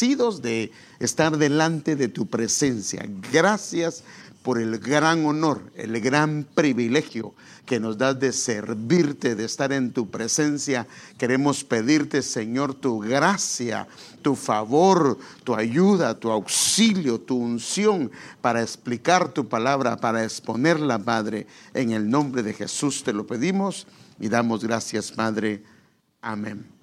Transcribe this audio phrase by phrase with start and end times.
[0.00, 3.06] de estar delante de tu presencia.
[3.30, 4.02] Gracias
[4.42, 7.34] por el gran honor, el gran privilegio
[7.66, 10.86] que nos das de servirte, de estar en tu presencia.
[11.18, 13.86] Queremos pedirte, Señor, tu gracia,
[14.22, 18.10] tu favor, tu ayuda, tu auxilio, tu unción
[18.40, 21.46] para explicar tu palabra, para exponerla, Padre.
[21.74, 23.86] En el nombre de Jesús te lo pedimos
[24.18, 25.62] y damos gracias, Padre.
[26.22, 26.79] Amén.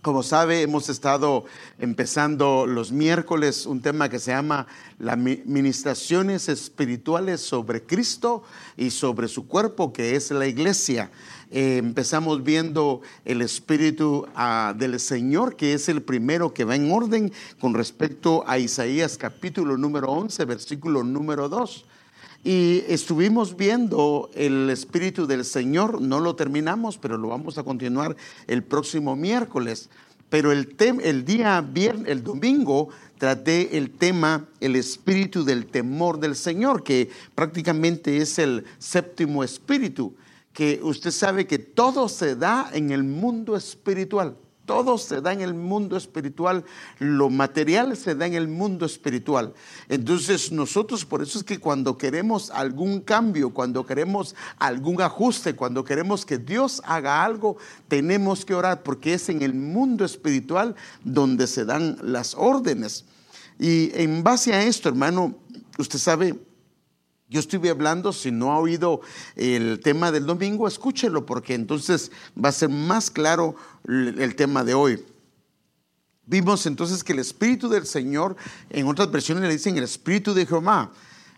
[0.00, 1.44] Como sabe, hemos estado
[1.80, 4.68] empezando los miércoles un tema que se llama
[5.00, 8.44] las ministraciones espirituales sobre Cristo
[8.76, 11.10] y sobre su cuerpo, que es la iglesia.
[11.50, 16.92] Eh, empezamos viendo el Espíritu ah, del Señor, que es el primero que va en
[16.92, 21.84] orden con respecto a Isaías capítulo número 11, versículo número 2.
[22.44, 28.16] Y estuvimos viendo el Espíritu del Señor, no lo terminamos, pero lo vamos a continuar
[28.46, 29.90] el próximo miércoles.
[30.30, 36.36] Pero el, el día viernes, el domingo, traté el tema, el espíritu del temor del
[36.36, 40.14] Señor, que prácticamente es el séptimo espíritu,
[40.52, 44.36] que usted sabe que todo se da en el mundo espiritual.
[44.68, 46.62] Todo se da en el mundo espiritual,
[46.98, 49.54] lo material se da en el mundo espiritual.
[49.88, 55.84] Entonces nosotros por eso es que cuando queremos algún cambio, cuando queremos algún ajuste, cuando
[55.84, 57.56] queremos que Dios haga algo,
[57.88, 63.06] tenemos que orar porque es en el mundo espiritual donde se dan las órdenes.
[63.58, 65.34] Y en base a esto, hermano,
[65.78, 66.38] usted sabe,
[67.28, 69.00] yo estuve hablando, si no ha oído
[69.36, 72.10] el tema del domingo, escúchelo porque entonces
[72.42, 73.54] va a ser más claro
[73.86, 75.04] el tema de hoy.
[76.24, 78.36] Vimos entonces que el Espíritu del Señor,
[78.70, 80.90] en otras versiones le dicen el Espíritu de Jehová,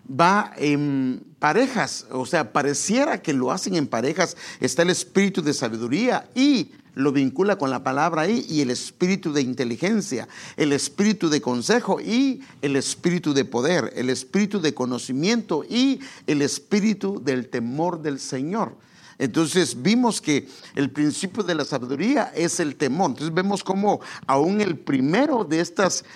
[0.08, 4.36] va en parejas, o sea, pareciera que lo hacen en parejas.
[4.60, 9.32] Está el Espíritu de sabiduría y lo vincula con la palabra ahí y el espíritu
[9.32, 15.64] de inteligencia, el espíritu de consejo y el espíritu de poder, el espíritu de conocimiento
[15.68, 18.76] y el espíritu del temor del Señor.
[19.20, 23.10] Entonces vimos que el principio de la sabiduría es el temor.
[23.10, 26.06] Entonces vemos cómo aún el primero de estas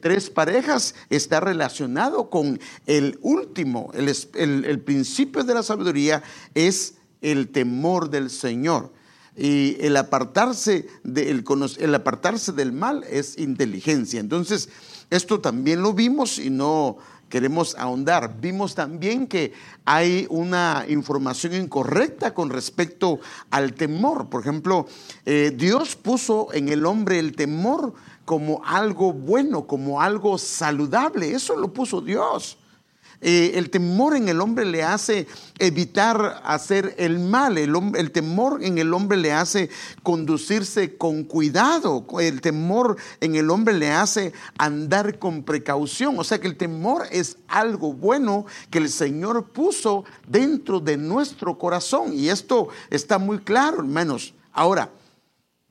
[0.00, 3.90] tres parejas está relacionado con el último.
[3.94, 6.22] El, el principio de la sabiduría
[6.54, 8.92] es el temor del Señor.
[9.36, 14.18] Y el apartarse, el apartarse del mal es inteligencia.
[14.18, 14.70] Entonces,
[15.10, 16.96] esto también lo vimos y no
[17.28, 18.40] queremos ahondar.
[18.40, 19.52] Vimos también que
[19.84, 23.20] hay una información incorrecta con respecto
[23.50, 24.28] al temor.
[24.28, 24.86] Por ejemplo,
[25.24, 27.94] eh, Dios puso en el hombre el temor
[28.24, 31.32] como algo bueno, como algo saludable.
[31.32, 32.58] Eso lo puso Dios.
[33.20, 35.26] Eh, el temor en el hombre le hace
[35.58, 37.58] evitar hacer el mal.
[37.58, 39.70] El, el, temor en el hombre le hace
[40.02, 42.06] conducirse con cuidado.
[42.20, 46.18] El temor en el hombre le hace andar con precaución.
[46.18, 51.58] O sea que el temor es algo bueno que el Señor puso dentro de nuestro
[51.58, 52.12] corazón.
[52.12, 54.34] Y esto está muy claro, hermanos.
[54.52, 54.90] Ahora,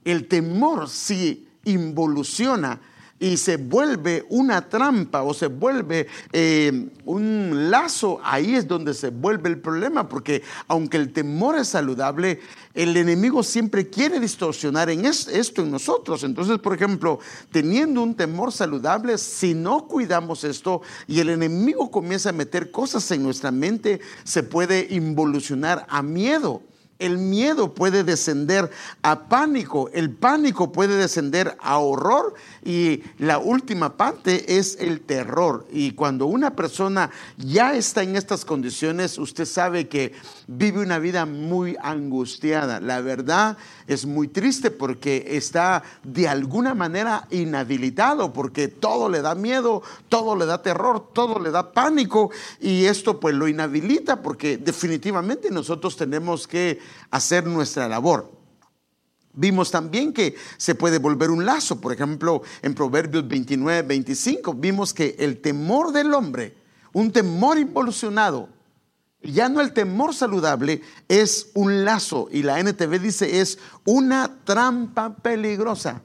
[0.04, 2.80] el temor si involuciona
[3.18, 9.10] y se vuelve una trampa o se vuelve eh, un lazo, ahí es donde se
[9.10, 12.42] vuelve el problema, porque aunque el temor es saludable,
[12.74, 16.26] el enemigo siempre quiere distorsionar en esto en nosotros.
[16.26, 17.20] Entonces, por ejemplo,
[17.52, 23.10] teniendo un temor saludable, si no cuidamos esto y el enemigo comienza a meter cosas
[23.12, 26.62] en nuestra mente, se puede involucionar a miedo.
[26.98, 33.98] El miedo puede descender a pánico, el pánico puede descender a horror y la última
[33.98, 35.68] parte es el terror.
[35.72, 40.14] Y cuando una persona ya está en estas condiciones, usted sabe que
[40.48, 42.80] vive una vida muy angustiada.
[42.80, 43.58] La verdad
[43.88, 50.38] es muy triste porque está de alguna manera inhabilitado, porque todo le da miedo, todo
[50.38, 55.98] le da terror, todo le da pánico y esto pues lo inhabilita porque definitivamente nosotros
[55.98, 58.32] tenemos que hacer nuestra labor.
[59.34, 64.94] Vimos también que se puede volver un lazo, por ejemplo, en Proverbios 29, 25, vimos
[64.94, 66.56] que el temor del hombre,
[66.94, 68.50] un temor involucionado,
[69.22, 72.30] ya no el temor saludable, es un lazo.
[72.32, 76.02] Y la NTV dice es una trampa peligrosa.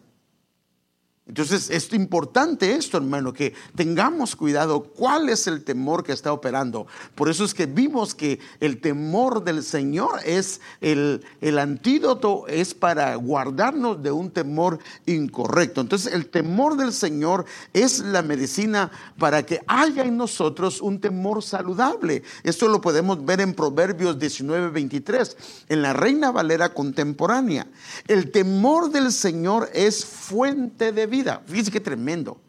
[1.31, 6.89] Entonces es importante esto, hermano, que tengamos cuidado cuál es el temor que está operando.
[7.15, 12.75] Por eso es que vimos que el temor del Señor es el, el antídoto, es
[12.75, 15.81] para guardarnos de un temor incorrecto.
[15.81, 21.45] Entonces el temor del Señor es la medicina para que haya en nosotros un temor
[21.45, 22.25] saludable.
[22.43, 25.37] Esto lo podemos ver en Proverbios 19, 23,
[25.69, 27.69] en la Reina Valera contemporánea.
[28.09, 31.20] El temor del Señor es fuente de vida.
[31.47, 32.41] Fíjense qué tremendo.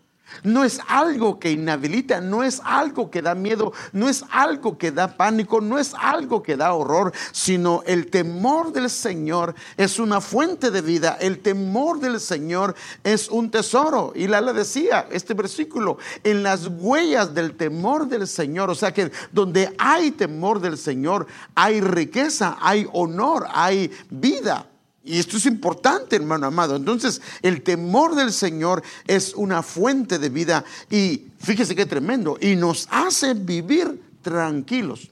[0.44, 4.92] No es algo que inhabilita, no es algo que da miedo, no es algo que
[4.92, 10.22] da pánico, no es algo que da horror, sino el temor del Señor es una
[10.22, 11.18] fuente de vida.
[11.20, 14.14] El temor del Señor es un tesoro.
[14.16, 19.12] Y la decía, este versículo, en las huellas del temor del Señor, o sea que
[19.32, 24.71] donde hay temor del Señor, hay riqueza, hay honor, hay vida.
[25.04, 26.76] Y esto es importante, hermano amado.
[26.76, 32.56] Entonces, el temor del Señor es una fuente de vida y fíjese qué tremendo, y
[32.56, 35.10] nos hace vivir tranquilos.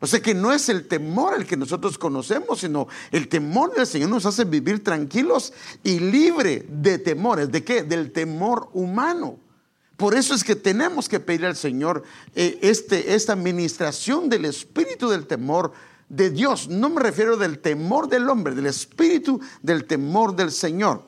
[0.00, 3.86] O sea que no es el temor el que nosotros conocemos, sino el temor del
[3.86, 5.52] Señor nos hace vivir tranquilos
[5.82, 7.50] y libre de temores.
[7.50, 7.82] ¿De qué?
[7.82, 9.38] Del temor humano.
[9.96, 12.04] Por eso es que tenemos que pedir al Señor
[12.36, 15.72] eh, este, esta administración del espíritu del temor
[16.08, 16.68] de Dios.
[16.68, 21.02] No me refiero del temor del hombre, del espíritu del temor del Señor.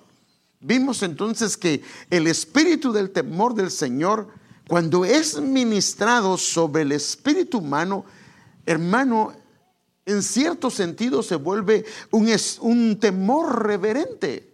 [0.60, 4.28] Vimos entonces que el espíritu del temor del Señor,
[4.68, 8.04] cuando es ministrado sobre el espíritu humano,
[8.66, 9.32] hermano,
[10.04, 14.48] en cierto sentido se vuelve un, temor reverente.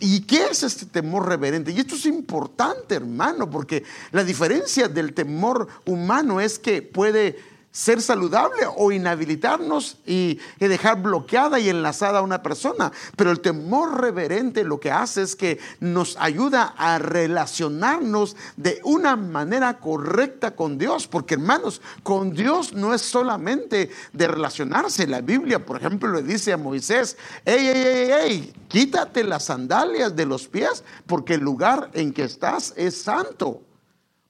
[0.00, 1.72] ¿Y qué es este temor reverente?
[1.72, 7.36] Y esto es importante, hermano, porque la diferencia del temor humano es que puede
[7.78, 12.90] ser saludable o inhabilitarnos y, dejar bloqueada y enlazada a una persona.
[13.14, 19.14] Pero el temor reverente lo que hace es que nos ayuda a relacionarnos de una
[19.14, 21.06] manera correcta con Dios.
[21.06, 25.06] Porque hermanos, con Dios no es solamente de relacionarse.
[25.06, 30.16] La Biblia, por ejemplo, le dice a Moisés, ey, ey, ey, ey, quítate las sandalias
[30.16, 33.67] de los pies porque el lugar en que estás es santo.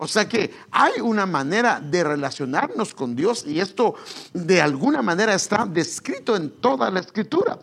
[0.01, 3.97] O sea que hay una manera de relacionarnos con Dios y esto
[4.33, 7.59] de alguna manera está descrito en toda la escritura.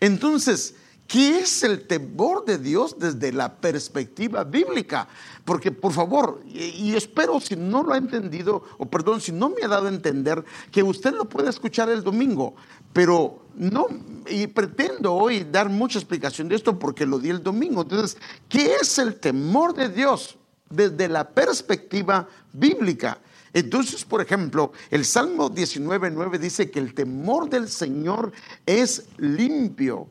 [0.00, 0.74] Entonces,
[1.06, 5.06] ¿qué es el temor de Dios desde la perspectiva bíblica?
[5.44, 9.62] Porque por favor, y, espero si no lo ha entendido, o perdón, si no me
[9.62, 12.56] ha dado a entender, que usted lo puede escuchar el domingo,
[12.92, 13.86] pero no,
[14.28, 17.82] y pretendo hoy dar mucha explicación de esto porque lo di el domingo.
[17.82, 18.18] Entonces,
[18.48, 20.36] ¿qué es el temor de Dios?
[20.70, 23.18] Desde la perspectiva bíblica.
[23.52, 28.32] Entonces, por ejemplo, el Salmo 19.9 dice que el temor del Señor
[28.66, 30.08] es limpio,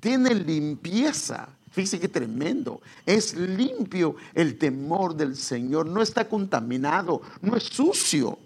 [0.00, 1.48] tiene limpieza.
[1.70, 2.80] Fíjese qué tremendo.
[3.06, 8.38] Es limpio el temor del Señor, no está contaminado, no es sucio.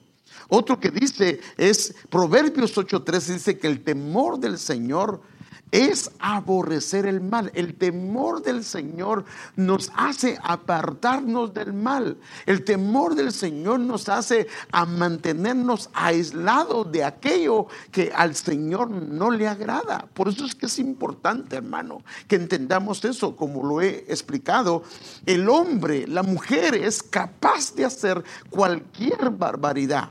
[0.48, 5.22] Otro que dice es Proverbios 8.3 dice que el temor del Señor
[5.70, 7.50] es aborrecer el mal.
[7.54, 9.24] El temor del Señor
[9.56, 12.16] nos hace apartarnos del mal.
[12.46, 19.30] El temor del Señor nos hace a mantenernos aislados de aquello que al Señor no
[19.30, 20.06] le agrada.
[20.14, 24.84] Por eso es que es importante, hermano, que entendamos eso, como lo he explicado.
[25.26, 30.10] El hombre, la mujer es capaz de hacer cualquier barbaridad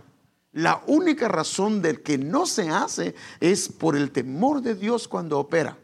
[0.54, 5.40] la única razón del que no se hace es por el temor de Dios cuando
[5.40, 5.78] opera.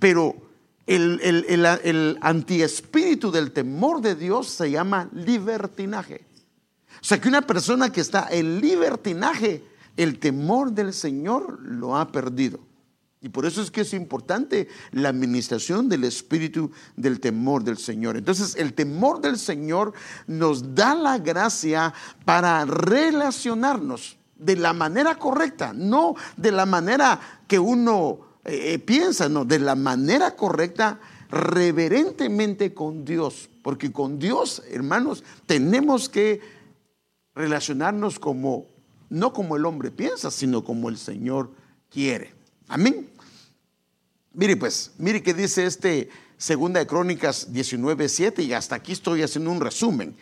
[0.00, 0.36] Pero
[0.86, 6.24] el, el, antiespíritu del temor de Dios se llama libertinaje.
[7.00, 9.64] O sea que una persona que está en libertinaje,
[9.96, 12.60] el temor del Señor lo ha perdido.
[13.22, 18.16] Y por eso es que es importante la administración del espíritu del temor del Señor.
[18.16, 19.94] Entonces el temor del Señor
[20.26, 21.94] nos da la gracia
[22.24, 27.18] para relacionarnos de la manera correcta, no de la manera
[27.48, 33.48] que uno eh, eh, piensa, no, de la manera correcta, reverentemente con Dios.
[33.62, 36.40] Porque con Dios, hermanos, tenemos que
[37.34, 38.66] relacionarnos como,
[39.10, 41.50] no como el hombre piensa, sino como el Señor
[41.90, 42.35] quiere.
[42.68, 43.08] Amén.
[44.32, 49.50] Mire pues, mire que dice este Segunda de Crónicas 19:7 y hasta aquí estoy haciendo
[49.50, 50.14] un resumen.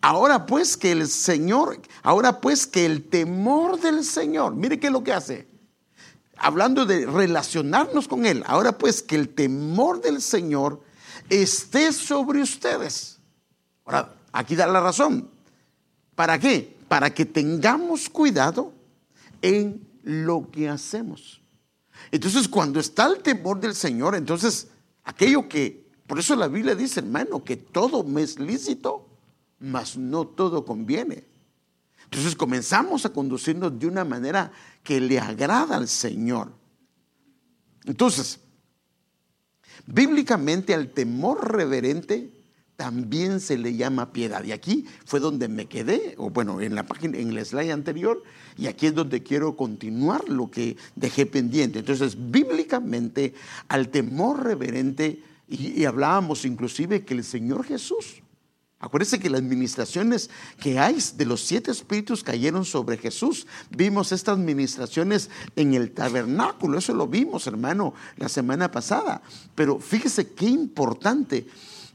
[0.00, 4.92] Ahora pues que el Señor, ahora pues que el temor del Señor, mire qué es
[4.92, 5.46] lo que hace.
[6.36, 10.82] Hablando de relacionarnos con Él, ahora pues que el temor del Señor
[11.28, 13.18] esté sobre ustedes.
[13.84, 15.28] Ahora, aquí da la razón.
[16.14, 16.76] ¿Para qué?
[16.88, 18.72] Para que tengamos cuidado
[19.42, 21.39] en lo que hacemos.
[22.12, 24.68] Entonces, cuando está el temor del Señor, entonces
[25.04, 29.08] aquello que, por eso la Biblia dice, hermano, que todo me es lícito,
[29.60, 31.24] mas no todo conviene.
[32.04, 34.50] Entonces comenzamos a conducirnos de una manera
[34.82, 36.52] que le agrada al Señor.
[37.84, 38.40] Entonces,
[39.86, 42.39] bíblicamente al temor reverente
[42.80, 44.42] también se le llama piedad.
[44.42, 48.22] Y aquí fue donde me quedé, o bueno, en la página, en el slide anterior,
[48.56, 51.80] y aquí es donde quiero continuar lo que dejé pendiente.
[51.80, 53.34] Entonces, bíblicamente,
[53.68, 58.22] al temor reverente Y, hablábamos inclusive que el Señor Jesús,
[58.78, 63.46] acuérdense que las administraciones que hay de los siete espíritus cayeron sobre Jesús.
[63.68, 69.20] Vimos estas administraciones en el tabernáculo, eso lo vimos, hermano, la semana pasada.
[69.54, 71.46] Pero fíjese qué importante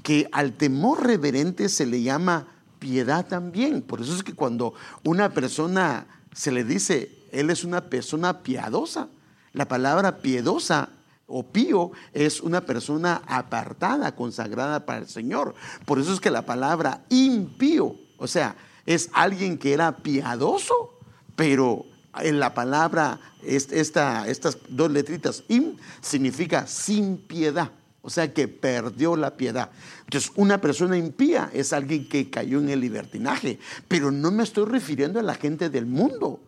[0.05, 2.45] que al temor reverente se le llama
[2.77, 3.81] piedad también.
[3.81, 9.07] Por eso es que cuando una persona se le dice, él es una persona piadosa,
[9.51, 10.89] la palabra piedosa
[11.25, 15.55] o pío es una persona apartada, consagrada para el Señor.
[15.85, 20.99] Por eso es que la palabra impío, o sea, es alguien que era piadoso,
[21.35, 21.83] pero
[22.19, 27.71] en la palabra, esta, estas dos letritas, im, significa sin piedad.
[28.05, 29.71] O sea que perdió la piedad.
[30.03, 33.57] Entonces, una persona impía es alguien que cayó en el libertinaje.
[33.87, 36.39] Pero no me estoy refiriendo a la gente del mundo.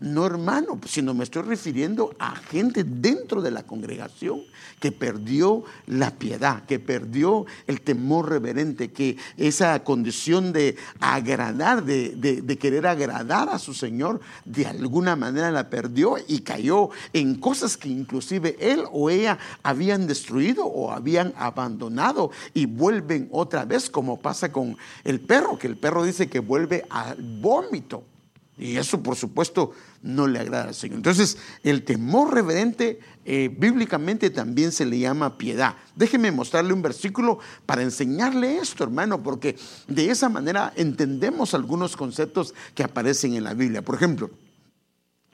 [0.00, 4.40] No, hermano, sino me estoy refiriendo a gente dentro de la congregación
[4.80, 12.58] que perdió la piedad, que perdió el temor reverente, que esa condición de agradar, de,
[12.58, 17.90] querer agradar a su Señor, de alguna manera la perdió y cayó en cosas que
[17.90, 24.50] inclusive él o ella habían destruido o habían abandonado y vuelven otra vez, como pasa
[24.50, 28.04] con el perro, que el perro dice que vuelve al vómito.
[28.60, 30.98] Y eso, por supuesto, no le agrada al Señor.
[30.98, 35.76] Entonces, el temor reverente eh, bíblicamente también se le llama piedad.
[35.96, 39.56] Déjeme mostrarle un versículo para enseñarle esto, hermano, porque
[39.88, 43.82] de esa manera entendemos algunos conceptos que aparecen en la Biblia.
[43.82, 44.30] Por ejemplo,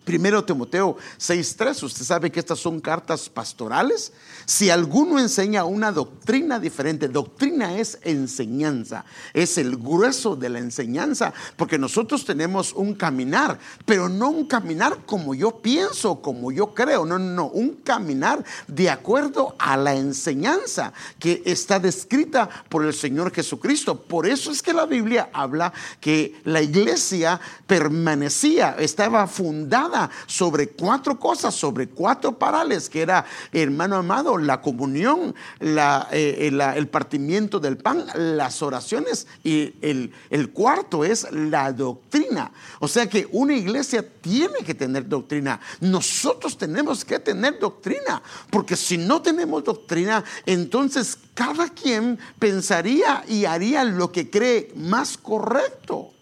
[0.06, 4.12] Primero Timoteo 6.3, usted sabe que estas son cartas pastorales.
[4.44, 11.34] Si alguno enseña una doctrina diferente, doctrina es enseñanza, es el grueso de la enseñanza,
[11.56, 17.04] porque nosotros tenemos un caminar, pero no un caminar como yo pienso, como yo creo,
[17.04, 22.94] no, no, no, un caminar de acuerdo a la enseñanza que está descrita por el
[22.94, 24.00] Señor Jesucristo.
[24.00, 29.95] Por eso es que la Biblia habla que la iglesia permanecía, estaba fundada
[30.26, 37.60] sobre cuatro cosas, sobre cuatro parales, que era, hermano amado, la comunión, eh, el partimiento
[37.60, 42.50] del pan, las oraciones y el, el cuarto es la doctrina.
[42.80, 45.60] O sea que una iglesia tiene que tener doctrina.
[45.80, 53.44] Nosotros tenemos que tener doctrina, porque si no tenemos doctrina, entonces cada quien pensaría y
[53.44, 56.15] haría lo que cree más correcto.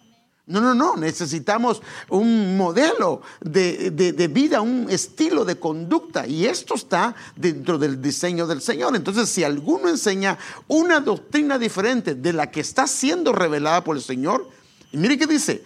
[0.46, 7.14] No, no, no, necesitamos un modelo de, vida, un estilo de conducta y esto está
[7.34, 8.94] dentro del diseño del Señor.
[8.94, 14.02] Entonces, si alguno enseña una doctrina diferente de la que está siendo revelada por el
[14.02, 14.46] Señor,
[14.92, 15.64] mire qué dice,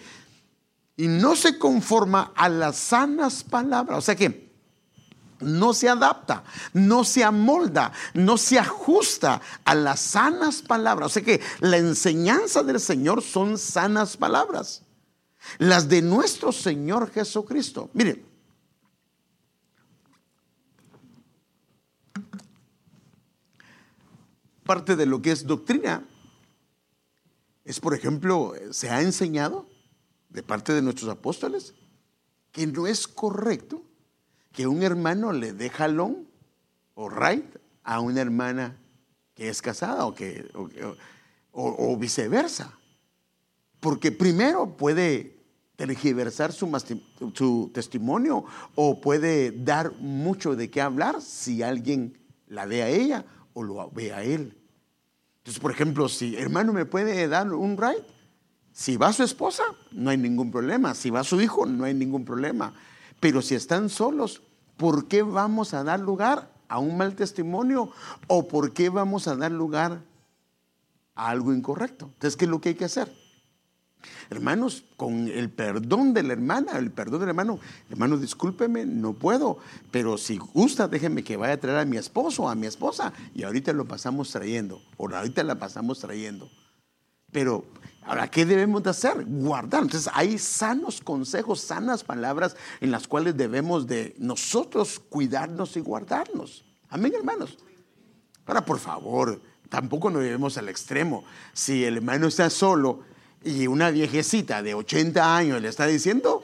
[0.95, 4.48] y no se conforma a las sanas palabras, o sea que
[5.39, 6.43] no se adapta,
[6.73, 11.07] no se amolda, no se ajusta a las sanas palabras.
[11.07, 14.83] O sea que la enseñanza del Señor son sanas palabras.
[15.57, 17.89] Las de nuestro Señor Jesucristo.
[17.93, 18.25] Miren,
[24.63, 26.05] parte de lo que es doctrina
[27.63, 29.67] es, por ejemplo, se ha enseñado
[30.29, 31.73] de parte de nuestros apóstoles
[32.51, 33.88] que no es correcto
[34.59, 36.27] que un hermano le dé jalón
[36.93, 37.45] o right
[37.81, 38.75] a una hermana
[39.33, 40.51] que es casada o, que,
[41.53, 42.77] o, viceversa.
[43.79, 45.37] Porque primero puede
[45.77, 46.69] tergiversar su,
[47.35, 48.43] su, testimonio
[48.75, 53.89] o puede dar mucho de qué hablar si alguien la ve a ella o lo
[53.91, 54.57] ve a él.
[55.37, 58.03] Entonces, por ejemplo, si hermano me puede dar un right,
[58.73, 59.63] si va su esposa,
[59.93, 60.95] no hay ningún problema.
[60.95, 62.73] Si va su hijo, no hay ningún problema.
[63.21, 64.41] Pero si están solos,
[64.79, 67.91] ¿por qué vamos a dar lugar a un mal testimonio
[68.27, 70.01] o por qué vamos a dar lugar
[71.15, 72.05] a algo incorrecto?
[72.05, 73.13] Entonces, ¿qué es lo que hay que hacer?
[74.29, 77.59] Hermanos, con el perdón de la hermana, el perdón del hermano,
[77.89, 79.57] hermano, discúlpeme, no puedo,
[79.91, 83.43] pero si gusta, déjeme que vaya a traer a mi esposo a mi esposa y
[83.43, 86.49] ahorita lo pasamos trayendo, o ahorita la pasamos trayendo.
[87.33, 87.65] Pero
[88.09, 89.23] Ahora, ¿qué debemos de hacer?
[89.23, 89.83] Guardar.
[89.83, 96.65] Entonces, hay sanos consejos, sanas palabras en las cuales debemos de nosotros cuidarnos y guardarnos.
[96.89, 97.59] Amén, hermanos.
[98.47, 99.39] Ahora, por favor,
[99.69, 101.23] tampoco nos debemos al extremo.
[101.53, 103.01] Si el hermano está solo
[103.43, 106.41] y una viejecita de 80 años le está diciendo,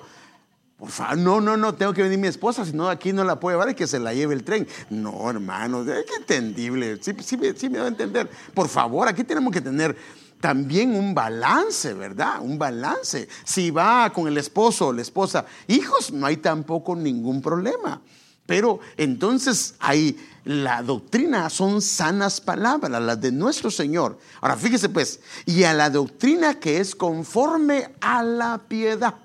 [0.78, 3.40] por favor, no, no, no, tengo que venir mi esposa, si no aquí no la
[3.40, 4.68] puede llevar y que se la lleve el tren.
[4.92, 8.30] No, hermano, es entendible, sí, sí, sí me va a entender.
[8.54, 9.98] Por favor, aquí tenemos que tener
[10.46, 12.40] también un balance, ¿verdad?
[12.40, 13.28] Un balance.
[13.44, 18.00] Si va con el esposo o la esposa, hijos, no hay tampoco ningún problema.
[18.46, 24.20] Pero entonces hay la doctrina son sanas palabras, las de nuestro Señor.
[24.40, 29.16] Ahora fíjese pues, y a la doctrina que es conforme a la piedad.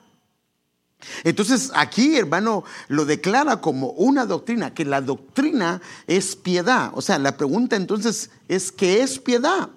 [1.23, 6.93] Entonces aquí, hermano, lo declara como una doctrina, que la doctrina es piedad.
[6.95, 9.69] O sea, la pregunta entonces es, ¿qué es piedad?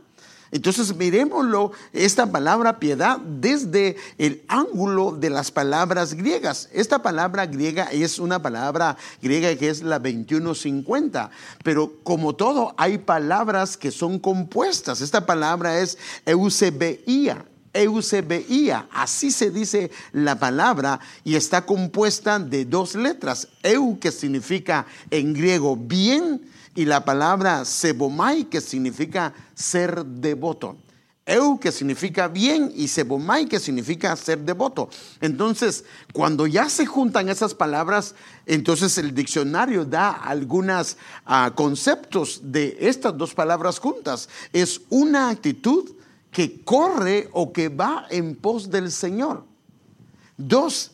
[0.54, 6.70] Entonces miremoslo, esta palabra piedad desde el ángulo de las palabras griegas.
[6.72, 11.32] Esta palabra griega es una palabra griega que es la 2150,
[11.64, 15.02] pero como todo hay palabras que son compuestas.
[15.02, 17.44] Esta palabra es eusebeía.
[17.74, 23.48] Eusebeía, así se dice la palabra y está compuesta de dos letras.
[23.64, 30.78] Eu que significa en griego bien y la palabra sebomai que significa ser devoto.
[31.26, 34.90] Eu que significa bien y sebomai que significa ser devoto.
[35.22, 38.14] Entonces, cuando ya se juntan esas palabras,
[38.46, 44.28] entonces el diccionario da algunos ah, conceptos de estas dos palabras juntas.
[44.52, 45.92] Es una actitud
[46.30, 49.46] que corre o que va en pos del Señor.
[50.36, 50.92] Dos,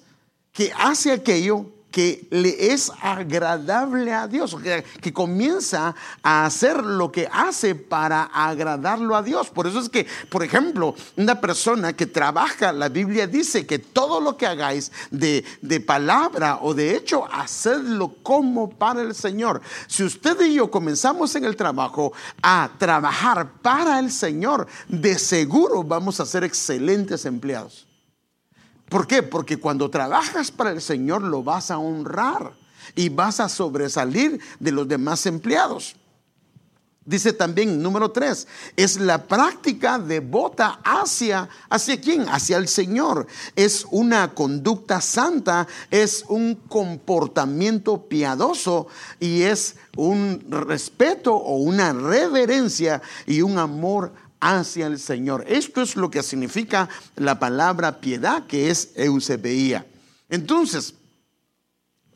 [0.51, 7.11] que hace aquello que le es agradable a Dios, que, que, comienza a hacer lo
[7.11, 9.49] que hace para agradarlo a Dios.
[9.49, 14.21] Por eso es que, por ejemplo, una persona que trabaja, la Biblia dice que todo
[14.21, 19.61] lo que hagáis de, de palabra o de hecho, hacedlo como para el Señor.
[19.87, 25.83] Si usted y yo comenzamos en el trabajo a trabajar para el Señor, de seguro
[25.83, 27.88] vamos a ser excelentes empleados.
[28.89, 29.23] ¿Por qué?
[29.23, 32.53] Porque cuando trabajas para el Señor lo vas a honrar
[32.95, 35.95] y vas a sobresalir de los demás empleados.
[37.05, 42.29] Dice también, número tres, es la práctica devota hacia, ¿hacia quién?
[42.29, 43.25] Hacia el Señor.
[43.55, 48.87] Es una conducta santa, es un comportamiento piadoso
[49.19, 55.43] y es un respeto o una reverencia y un amor hacia el Señor.
[55.47, 59.85] Esto es lo que significa la palabra piedad, que es eusebeía.
[60.29, 60.95] Entonces,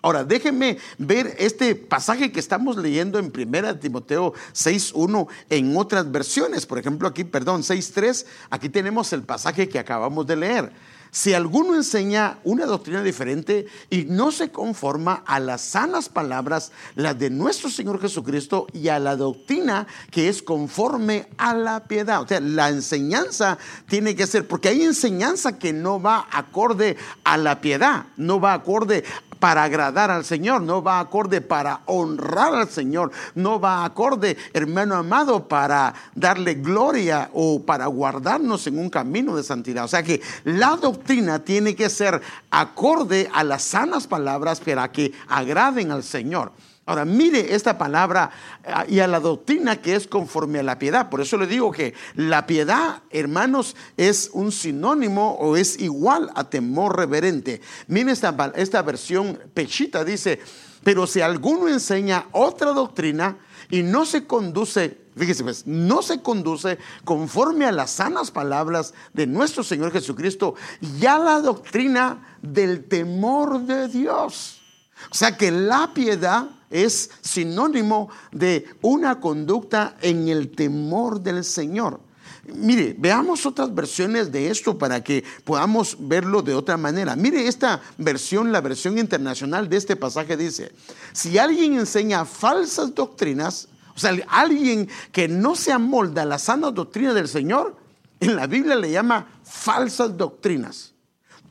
[0.05, 6.65] Ahora, déjenme ver este pasaje que estamos leyendo en 1 Timoteo 6.1 en otras versiones.
[6.65, 10.73] Por ejemplo, aquí, perdón, 6.3, aquí tenemos el pasaje que acabamos de leer.
[11.13, 17.19] Si alguno enseña una doctrina diferente y no se conforma a las sanas palabras, las
[17.19, 22.23] de nuestro Señor Jesucristo y a la doctrina que es conforme a la piedad.
[22.23, 27.37] O sea, la enseñanza tiene que ser, porque hay enseñanza que no va acorde a
[27.37, 29.03] la piedad, no va acorde
[29.43, 34.95] para agradar al Señor, no va acorde para honrar al Señor, no va acorde, hermano
[34.95, 39.83] amado, para darle gloria o para guardarnos en un camino de santidad.
[39.83, 45.11] O sea que la doctrina tiene que ser acorde a las sanas palabras para que
[45.27, 46.53] agraden al Señor.
[46.85, 48.29] Ahora, mire esta palabra
[48.65, 51.09] ah, y a la doctrina que es conforme a la piedad.
[51.09, 56.49] Por eso le digo que la piedad, hermanos, es un sinónimo o es igual a
[56.49, 57.61] temor reverente.
[57.87, 60.41] Mire esta, esta versión pechita, dice,
[60.83, 63.37] pero si alguno enseña otra doctrina
[63.69, 69.25] y no se conduce, fíjese pues, no se conduce conforme a las sanas palabras de
[69.25, 70.55] nuestro Señor Jesucristo,
[70.99, 74.62] ya la doctrina del temor de Dios.
[75.11, 81.99] O sea que la piedad es sinónimo de una conducta en el temor del Señor.
[82.45, 87.15] Mire, veamos otras versiones de esto para que podamos verlo de otra manera.
[87.15, 90.71] Mire esta versión, la versión internacional de este pasaje dice,
[91.13, 96.71] si alguien enseña falsas doctrinas, o sea, alguien que no se amolda a la sana
[96.71, 97.77] doctrina del Señor,
[98.19, 100.92] en la Biblia le llama falsas doctrinas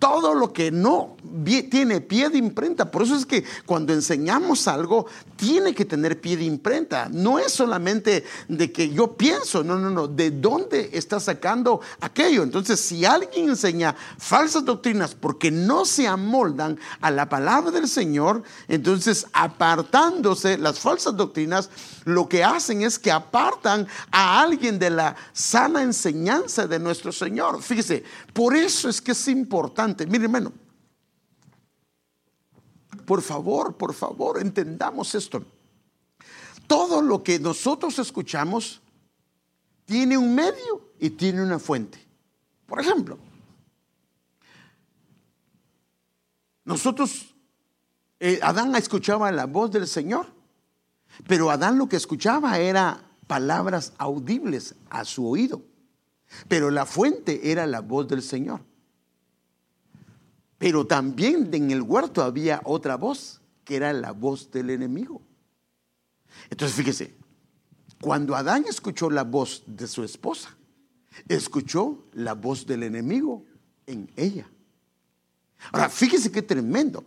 [0.02, 2.90] todo lo que no tiene pie de imprenta.
[2.90, 7.08] Por eso es que cuando enseñamos algo, tiene que tener pie de imprenta.
[7.08, 12.42] No es solamente de que yo pienso, no, no, no, de dónde está sacando aquello.
[12.42, 18.42] Entonces, si alguien enseña falsas doctrinas porque no se amoldan a la palabra del Señor,
[18.66, 21.70] entonces apartándose las falsas doctrinas,
[22.06, 27.62] lo que hacen es que apartan a alguien de la sana enseñanza de nuestro Señor.
[27.62, 30.52] Fíjese, por eso es que es importante Mire, hermano,
[33.04, 35.44] por favor, por favor, entendamos esto.
[36.66, 38.80] Todo lo que nosotros escuchamos
[39.84, 41.98] tiene un medio y tiene una fuente.
[42.66, 43.18] Por ejemplo,
[46.64, 47.34] nosotros,
[48.20, 50.26] eh, Adán escuchaba la voz del Señor,
[51.26, 55.62] pero Adán lo que escuchaba era palabras audibles a su oído,
[56.48, 58.60] pero la fuente era la voz del Señor.
[60.62, 65.20] Pero también en el huerto había otra voz, que era la voz del enemigo.
[66.50, 67.16] Entonces fíjese,
[68.00, 70.56] cuando Adán escuchó la voz de su esposa,
[71.26, 73.44] escuchó la voz del enemigo
[73.86, 74.48] en ella.
[75.72, 77.04] Ahora, fíjese qué tremendo.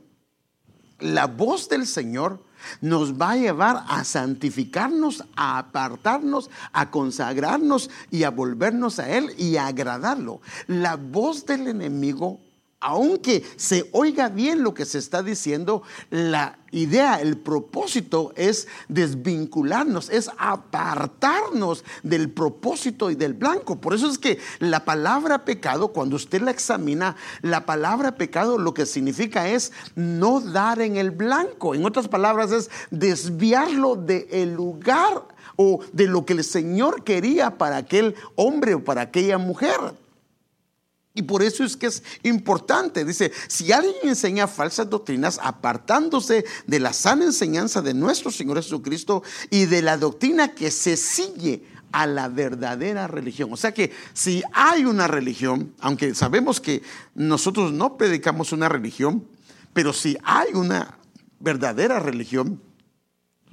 [1.00, 2.44] La voz del Señor
[2.82, 9.34] nos va a llevar a santificarnos, a apartarnos, a consagrarnos y a volvernos a Él
[9.38, 10.42] y a agradarlo.
[10.68, 12.42] La voz del enemigo
[12.86, 20.12] aunque se oiga bien lo que se está diciendo, la idea, el propósito es desvincularnos,
[20.12, 23.82] es apartarnos del propósito y del blanco.
[23.82, 28.76] Por eso es que la palabra pecado, cuando usted la examina, la palabra pecado lo
[28.76, 31.74] que significa es no dar en el blanco.
[31.74, 37.78] En otras palabras, es desviarlo del lugar o de lo que el Señor quería para
[37.78, 40.05] aquel hombre o para aquella mujer.
[41.16, 43.06] Y por eso es que es importante.
[43.06, 49.24] Dice, si alguien enseña falsas doctrinas, apartándose de la sana enseñanza de nuestro Señor Jesucristo
[49.50, 53.54] y de la doctrina que se sigue a la verdadera religión.
[53.54, 56.84] O sea que si hay una religión, aunque sabemos que
[57.16, 59.26] nosotros no predicamos una religión,
[59.72, 60.98] pero si hay una
[61.40, 62.62] verdadera religión,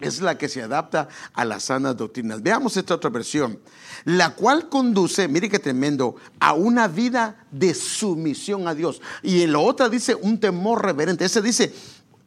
[0.03, 2.43] es la que se adapta a las sanas doctrinas.
[2.43, 3.59] Veamos esta otra versión,
[4.05, 9.01] la cual conduce, mire qué tremendo, a una vida de sumisión a Dios.
[9.23, 11.25] Y en la otra dice un temor reverente.
[11.25, 11.75] Ese dice,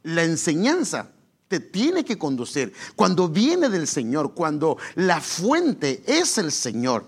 [0.04, 1.12] la enseñanza
[1.48, 2.74] te tiene que conducir.
[2.96, 7.08] Cuando viene del Señor, cuando la fuente es el Señor,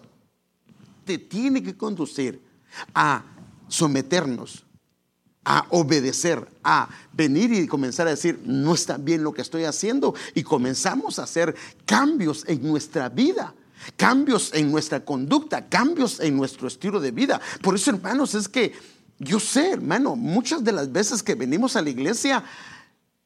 [1.05, 2.41] te tiene que conducir
[2.93, 3.23] a
[3.67, 4.66] someternos
[5.49, 10.13] a obedecer, a venir y comenzar a decir, no está bien lo que estoy haciendo,
[10.35, 11.55] y comenzamos a hacer
[11.85, 13.55] cambios en nuestra vida
[13.95, 17.39] cambios en nuestra conducta, cambios en nuestro estilo de vida.
[17.61, 18.73] Por eso, hermanos, es que
[19.19, 22.43] yo sé, hermano, muchas de las veces que venimos a la iglesia,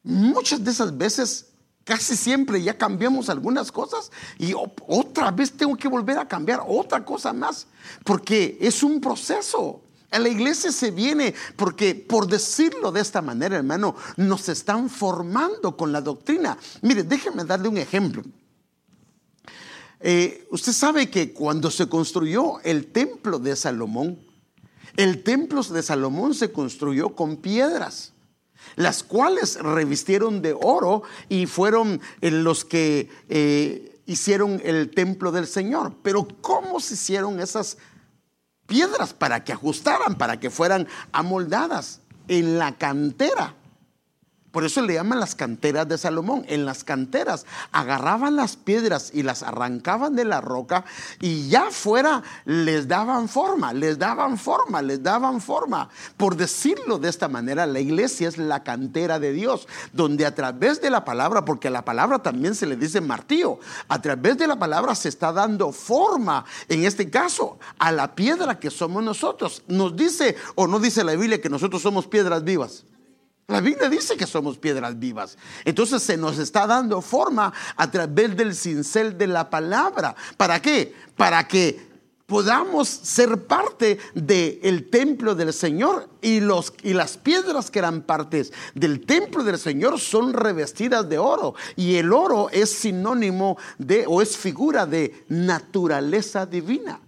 [0.04, 1.46] muchas de esas veces,
[1.84, 7.04] casi siempre ya cambiamos algunas cosas y otra vez tengo que volver a cambiar otra
[7.04, 7.66] cosa más,
[8.04, 9.81] porque es un proceso.
[10.12, 15.74] A la iglesia se viene porque, por decirlo de esta manera, hermano, nos están formando
[15.74, 16.58] con la doctrina.
[16.82, 18.22] Mire, déjeme darle un ejemplo.
[20.00, 24.18] Eh, usted sabe que cuando se construyó el templo de Salomón,
[24.98, 28.12] el templo de Salomón se construyó con piedras,
[28.76, 35.46] las cuales revistieron de oro y fueron eh, los que eh, hicieron el templo del
[35.46, 35.94] Señor.
[36.02, 37.91] Pero ¿cómo se hicieron esas piedras
[39.14, 43.54] para que ajustaran, para que fueran amoldadas en la cantera.
[44.52, 46.44] Por eso le llaman las canteras de Salomón.
[46.46, 50.84] En las canteras agarraban las piedras y las arrancaban de la roca
[51.20, 55.88] y ya fuera les daban forma, les daban forma, les daban forma.
[56.18, 60.82] Por decirlo de esta manera, la iglesia es la cantera de Dios, donde a través
[60.82, 64.46] de la palabra, porque a la palabra también se le dice martillo, a través de
[64.46, 69.62] la palabra se está dando forma, en este caso, a la piedra que somos nosotros.
[69.66, 72.84] Nos dice o no dice la Biblia que nosotros somos piedras vivas.
[73.48, 75.36] La Biblia dice que somos piedras vivas.
[75.64, 80.14] Entonces se nos está dando forma a través del cincel de la palabra.
[80.36, 80.94] ¿Para qué?
[81.16, 81.92] Para que
[82.26, 88.54] podamos ser parte del templo del Señor y, los, y las piedras que eran partes
[88.74, 94.22] del templo del Señor son revestidas de oro y el oro es sinónimo de o
[94.22, 97.00] es figura de naturaleza divina.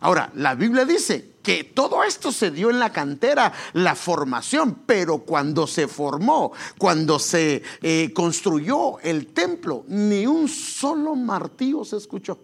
[0.00, 5.18] Ahora, la Biblia dice que todo esto se dio en la cantera, la formación, pero
[5.18, 12.42] cuando se formó, cuando se eh, construyó el templo, ni un solo martillo se escuchó.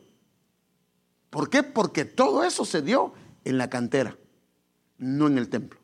[1.31, 1.63] ¿Por qué?
[1.63, 3.15] Porque todo eso se dio
[3.45, 4.17] en la cantera,
[4.99, 5.81] no en el templo.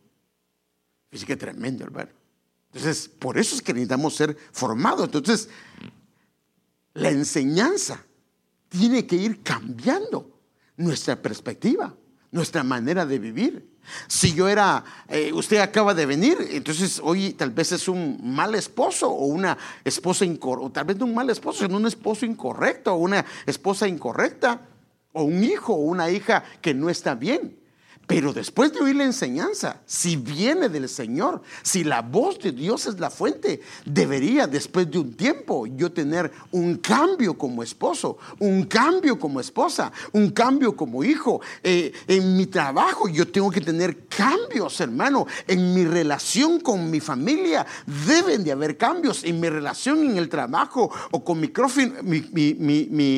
[1.10, 2.10] Es que tremendo, hermano.
[2.72, 5.04] Entonces, por eso es que necesitamos ser formados.
[5.04, 5.48] Entonces,
[6.94, 8.04] la enseñanza
[8.68, 10.32] tiene que ir cambiando
[10.76, 11.94] nuestra perspectiva,
[12.30, 13.72] nuestra manera de vivir.
[14.06, 18.54] Si yo era, eh, usted acaba de venir, entonces hoy tal vez es un mal
[18.54, 22.24] esposo o una esposa incorrecta, o tal vez no un mal esposo, sino un esposo
[22.24, 24.68] incorrecto o una esposa incorrecta,
[25.12, 27.61] o un hijo o una hija que no está bien.
[28.12, 32.86] Pero después de oír la enseñanza, si viene del Señor, si la voz de Dios
[32.86, 38.64] es la fuente, debería después de un tiempo yo tener un cambio como esposo, un
[38.64, 41.40] cambio como esposa, un cambio como hijo.
[41.62, 45.26] Eh, en mi trabajo yo tengo que tener cambios, hermano.
[45.48, 47.66] En mi relación con mi familia
[48.06, 49.24] deben de haber cambios.
[49.24, 51.50] En mi relación en el trabajo o con mi,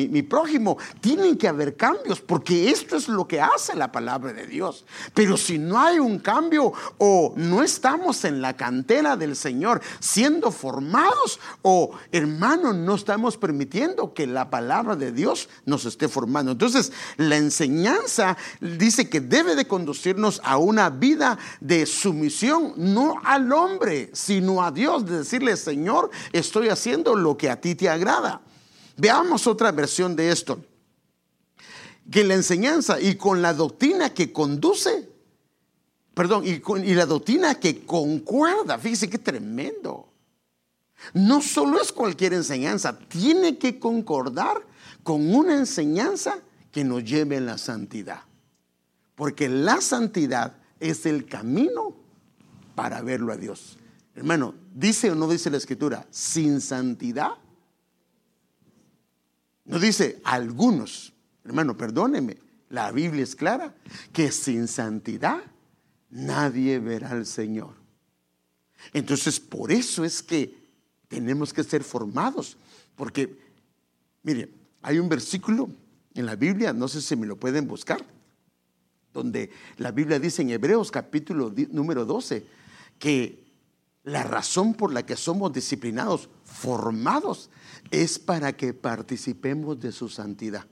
[0.09, 4.47] mi prójimo tienen que haber cambios porque esto es lo que hace la palabra de
[4.47, 4.55] Dios.
[4.55, 4.84] Dios.
[5.13, 10.51] Pero si no hay un cambio o no estamos en la cantera del Señor siendo
[10.51, 16.51] formados o hermano no estamos permitiendo que la palabra de Dios nos esté formando.
[16.51, 23.51] Entonces la enseñanza dice que debe de conducirnos a una vida de sumisión, no al
[23.51, 28.41] hombre, sino a Dios, de decirle, Señor, estoy haciendo lo que a ti te agrada.
[28.97, 30.59] Veamos otra versión de esto.
[32.11, 35.09] Que la enseñanza y con la doctrina que conduce,
[36.13, 40.09] perdón, y, con, y la doctrina que concuerda, fíjese qué tremendo.
[41.13, 44.65] No solo es cualquier enseñanza, tiene que concordar
[45.03, 46.39] con una enseñanza
[46.71, 48.21] que nos lleve a la santidad.
[49.15, 51.95] Porque la santidad es el camino
[52.75, 53.77] para verlo a Dios.
[54.15, 57.31] Hermano, dice o no dice la escritura, sin santidad
[59.65, 61.13] no dice algunos.
[61.45, 62.37] Hermano, perdóneme.
[62.69, 63.73] La Biblia es clara
[64.11, 65.41] que sin santidad
[66.09, 67.75] nadie verá al Señor.
[68.93, 70.55] Entonces, por eso es que
[71.07, 72.57] tenemos que ser formados.
[72.95, 73.37] Porque,
[74.23, 74.49] mire,
[74.81, 75.69] hay un versículo
[76.15, 78.03] en la Biblia, no sé si me lo pueden buscar,
[79.13, 82.45] donde la Biblia dice en Hebreos capítulo número 12
[82.99, 83.45] que
[84.03, 87.49] la razón por la que somos disciplinados, formados,
[87.91, 90.65] es para que participemos de su santidad.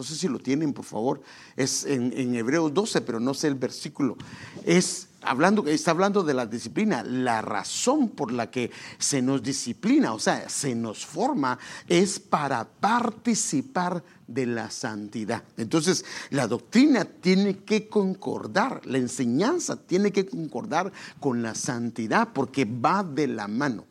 [0.00, 1.20] No sé si lo tienen, por favor.
[1.56, 4.16] Es en, Hebreos 12, pero no sé el versículo.
[4.64, 7.02] Es hablando, está hablando de la disciplina.
[7.02, 12.66] La razón por la que se nos disciplina, o sea, se nos forma, es para
[12.66, 15.44] participar de la santidad.
[15.58, 22.64] Entonces, la doctrina tiene que concordar, la enseñanza tiene que concordar con la santidad, porque
[22.64, 23.84] va de la mano.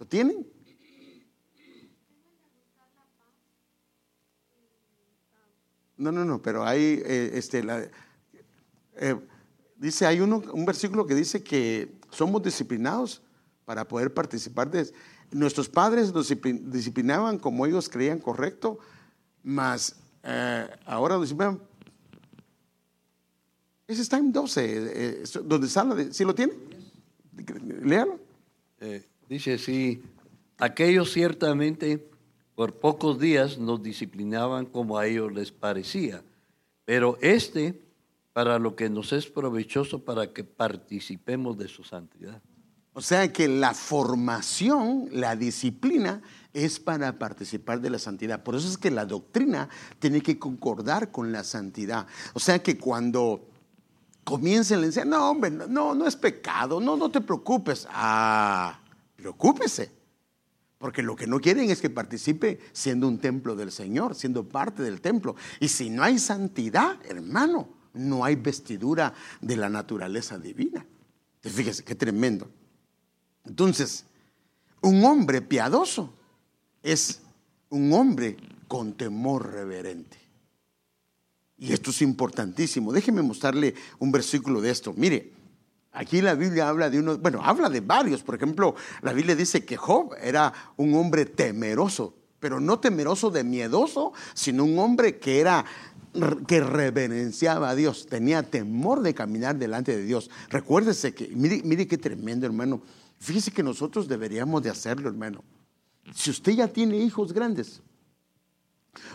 [0.00, 0.44] ¿Lo tienen?
[6.02, 7.64] No, no, no, pero hay, eh, este,
[8.96, 9.16] eh,
[9.76, 13.22] dice, hay uno, un versículo que dice que somos disciplinados
[13.64, 14.92] para poder participar de...
[15.30, 18.80] Nuestros padres nos disciplinaban como ellos creían correcto,
[19.44, 21.60] mas eh, ahora nos disciplinan.
[23.86, 26.54] Ese está en 12, donde sale, ¿sí lo tiene?
[27.84, 28.18] Léalo.
[29.28, 30.02] dice, sí,
[30.58, 32.11] aquellos ciertamente
[32.54, 36.22] por pocos días nos disciplinaban como a ellos les parecía,
[36.84, 37.82] pero este
[38.32, 42.40] para lo que nos es provechoso para que participemos de su santidad.
[42.94, 48.42] O sea que la formación, la disciplina, es para participar de la santidad.
[48.42, 52.06] Por eso es que la doctrina tiene que concordar con la santidad.
[52.34, 53.48] O sea que cuando
[54.24, 57.86] comiencen a decir, no, hombre, no, no es pecado, no, no te preocupes.
[57.90, 58.78] Ah,
[59.16, 60.01] preocúpese.
[60.82, 64.82] Porque lo que no quieren es que participe siendo un templo del Señor, siendo parte
[64.82, 65.36] del templo.
[65.60, 70.84] Y si no hay santidad, hermano, no hay vestidura de la naturaleza divina.
[71.40, 72.50] fíjese, qué tremendo.
[73.44, 74.06] Entonces,
[74.80, 76.12] un hombre piadoso
[76.82, 77.20] es
[77.70, 80.18] un hombre con temor reverente.
[81.58, 82.92] Y esto es importantísimo.
[82.92, 84.92] Déjeme mostrarle un versículo de esto.
[84.96, 85.30] Mire,
[85.92, 88.22] Aquí la Biblia habla de uno, bueno, habla de varios.
[88.22, 93.44] Por ejemplo, la Biblia dice que Job era un hombre temeroso, pero no temeroso de
[93.44, 95.64] miedoso, sino un hombre que era
[96.46, 100.30] que reverenciaba a Dios, tenía temor de caminar delante de Dios.
[100.50, 102.82] Recuérdese que, mire, mire qué tremendo, hermano.
[103.18, 105.42] Fíjese que nosotros deberíamos de hacerlo, hermano.
[106.14, 107.80] Si usted ya tiene hijos grandes,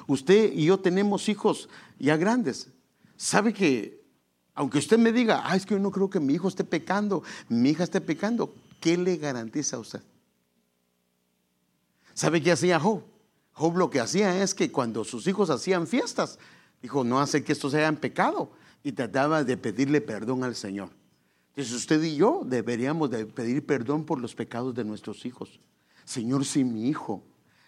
[0.07, 2.69] usted y yo tenemos hijos ya grandes,
[3.15, 3.96] sabe que
[4.57, 7.21] aunque usted me diga, ah, es que yo no creo que mi hijo esté pecando,
[7.47, 10.01] mi hija esté pecando, ¿qué le garantiza a usted?
[12.15, 13.03] ¿Sabe qué hacía Job?
[13.53, 16.39] Job lo que hacía es que cuando sus hijos hacían fiestas,
[16.81, 18.51] dijo, no hace que esto sea pecado,
[18.83, 20.89] y trataba de pedirle perdón al Señor.
[21.49, 25.59] Entonces usted y yo deberíamos de pedir perdón por los pecados de nuestros hijos.
[26.03, 27.23] Señor, si mi hijo,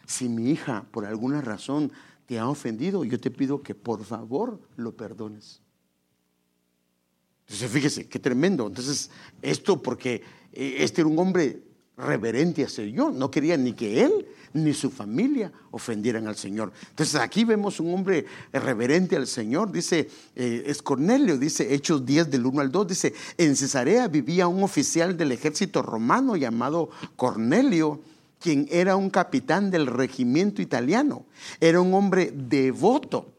[0.07, 1.91] si mi hija por alguna razón
[2.25, 5.61] te ha ofendido, yo te pido que por favor lo perdones.
[7.49, 8.67] Entonces, fíjese, qué tremendo.
[8.67, 9.09] Entonces,
[9.41, 10.21] esto porque
[10.53, 11.63] eh, este era un hombre
[11.97, 16.71] reverente hacia Dios, no quería ni que él ni su familia ofendieran al Señor.
[16.89, 22.31] Entonces aquí vemos un hombre reverente al Señor, dice, eh, es Cornelio, dice Hechos 10
[22.31, 27.99] del 1 al 2, dice, en Cesarea vivía un oficial del ejército romano llamado Cornelio,
[28.39, 31.25] quien era un capitán del regimiento italiano,
[31.59, 33.33] era un hombre devoto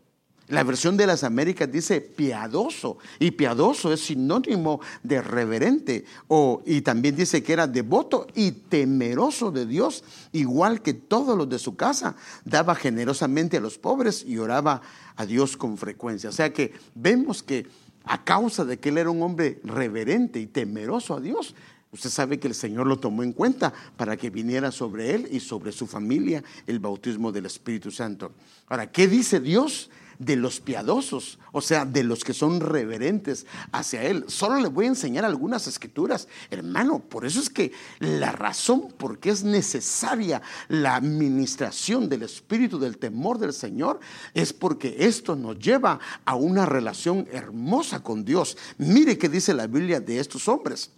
[0.50, 6.82] la versión de las Américas dice piadoso y piadoso es sinónimo de reverente o, y
[6.82, 11.76] también dice que era devoto y temeroso de Dios, igual que todos los de su
[11.76, 12.16] casa.
[12.44, 14.82] Daba generosamente a los pobres y oraba
[15.14, 16.30] a Dios con frecuencia.
[16.30, 17.66] O sea que vemos que
[18.04, 21.54] a causa de que él era un hombre reverente y temeroso a Dios,
[21.92, 25.38] usted sabe que el Señor lo tomó en cuenta para que viniera sobre él y
[25.38, 28.32] sobre su familia el bautismo del Espíritu Santo.
[28.66, 29.90] Ahora, ¿qué dice Dios?
[30.20, 34.26] De los piadosos, o sea, de los que son reverentes hacia Él.
[34.28, 37.00] Solo le voy a enseñar algunas escrituras, hermano.
[37.00, 42.98] Por eso es que la razón por qué es necesaria la administración del espíritu del
[42.98, 43.98] temor del Señor
[44.35, 48.59] es porque esto nos lleva a una relación hermosa con Dios.
[48.76, 50.90] Mire qué dice la Biblia de estos hombres.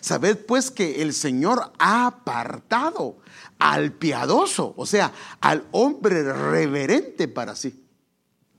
[0.00, 3.18] Sabed pues que el Señor ha apartado
[3.58, 7.81] al piadoso, o sea, al hombre reverente para sí.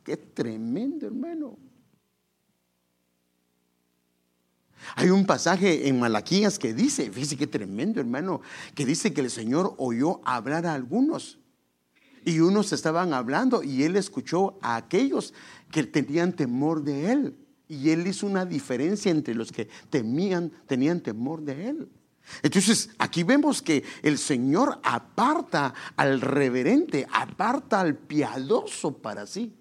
[0.03, 1.57] Qué tremendo, hermano.
[4.95, 8.41] Hay un pasaje en Malaquías que dice, fíjese qué tremendo, hermano,
[8.75, 11.39] que dice que el Señor oyó hablar a algunos.
[12.25, 15.33] Y unos estaban hablando y él escuchó a aquellos
[15.71, 17.35] que tenían temor de él.
[17.67, 21.89] Y él hizo una diferencia entre los que temían, tenían temor de él.
[22.41, 29.53] Entonces, aquí vemos que el Señor aparta al reverente, aparta al piadoso para sí.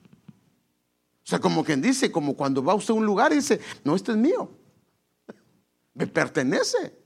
[1.24, 3.94] O sea, como quien dice, como cuando va usted a un lugar y dice, no,
[3.94, 4.50] este es mío,
[5.94, 6.98] me pertenece.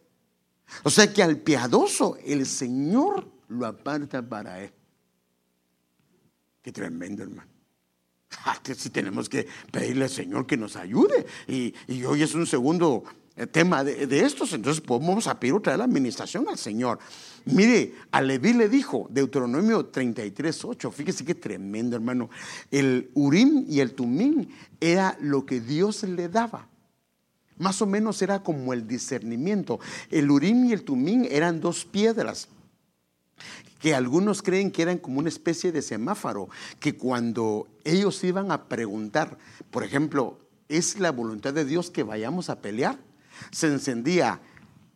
[0.83, 4.73] O sea que al piadoso el Señor lo aparta para él.
[6.63, 7.51] Qué tremendo, hermano.
[8.45, 11.27] Ah, que si tenemos que pedirle al Señor que nos ayude.
[11.47, 11.75] Y,
[12.05, 13.05] hoy es un segundo
[13.37, 16.99] eh, tema de, de estos, entonces podemos a pedir otra vez la administración al Señor.
[17.47, 22.29] Mire, a Leví le dijo, Deuteronomio 33, 8, fíjese qué tremendo, hermano.
[22.73, 26.69] El Urim y el Tumín era lo que Dios le daba.
[27.57, 29.79] Más o menos era como el discernimiento.
[30.11, 32.49] El Urim y el Tumín eran dos piedras
[33.81, 36.49] que algunos creen que eran como una especie de semáforo,
[36.81, 39.39] que cuando ellos iban a preguntar,
[39.71, 42.99] por ejemplo, ¿es la voluntad de Dios que vayamos a pelear?
[43.53, 44.41] Se encendía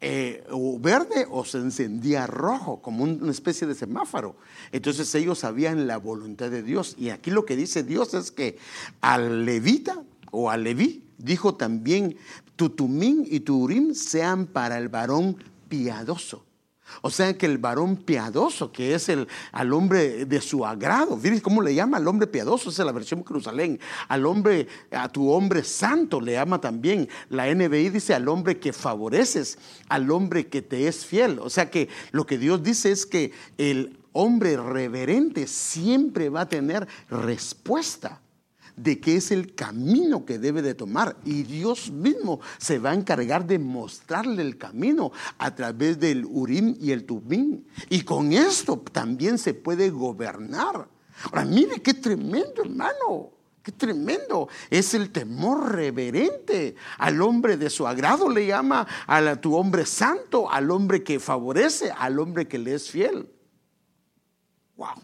[0.01, 0.45] eh,
[0.79, 4.37] verde o se encendía rojo, como una especie de semáforo.
[4.73, 6.95] Entonces ellos sabían la voluntad de Dios.
[6.99, 8.59] Y aquí lo que dice Dios es que
[9.01, 12.17] al levita o al leví dijo también,
[12.57, 15.37] tu tumín y tu urim sean para el varón
[15.69, 16.45] piadoso.
[17.03, 21.43] O sea que el varón piadoso, que es el al hombre de su agrado, fíjense
[21.43, 23.81] cómo le llama al hombre piadoso, esa es la versión Jerusalén.
[24.09, 27.09] Al hombre, a tu hombre santo le llama también.
[27.29, 31.39] La NBI dice al hombre que favoreces, al hombre que te es fiel.
[31.39, 36.49] O sea que lo que Dios dice es que el hombre reverente siempre va a
[36.49, 38.21] tener respuesta
[38.83, 41.17] de qué es el camino que debe de tomar.
[41.25, 46.77] Y Dios mismo se va a encargar de mostrarle el camino a través del Urim
[46.81, 47.65] y el Tumim.
[47.89, 50.89] Y con esto también se puede gobernar.
[51.25, 53.33] Ahora, mire qué tremendo, hermano.
[53.63, 54.49] Qué tremendo.
[54.71, 56.75] Es el temor reverente.
[56.97, 61.91] Al hombre de su agrado le llama a tu hombre santo, al hombre que favorece,
[61.91, 63.29] al hombre que le es fiel.
[64.77, 64.95] Wow.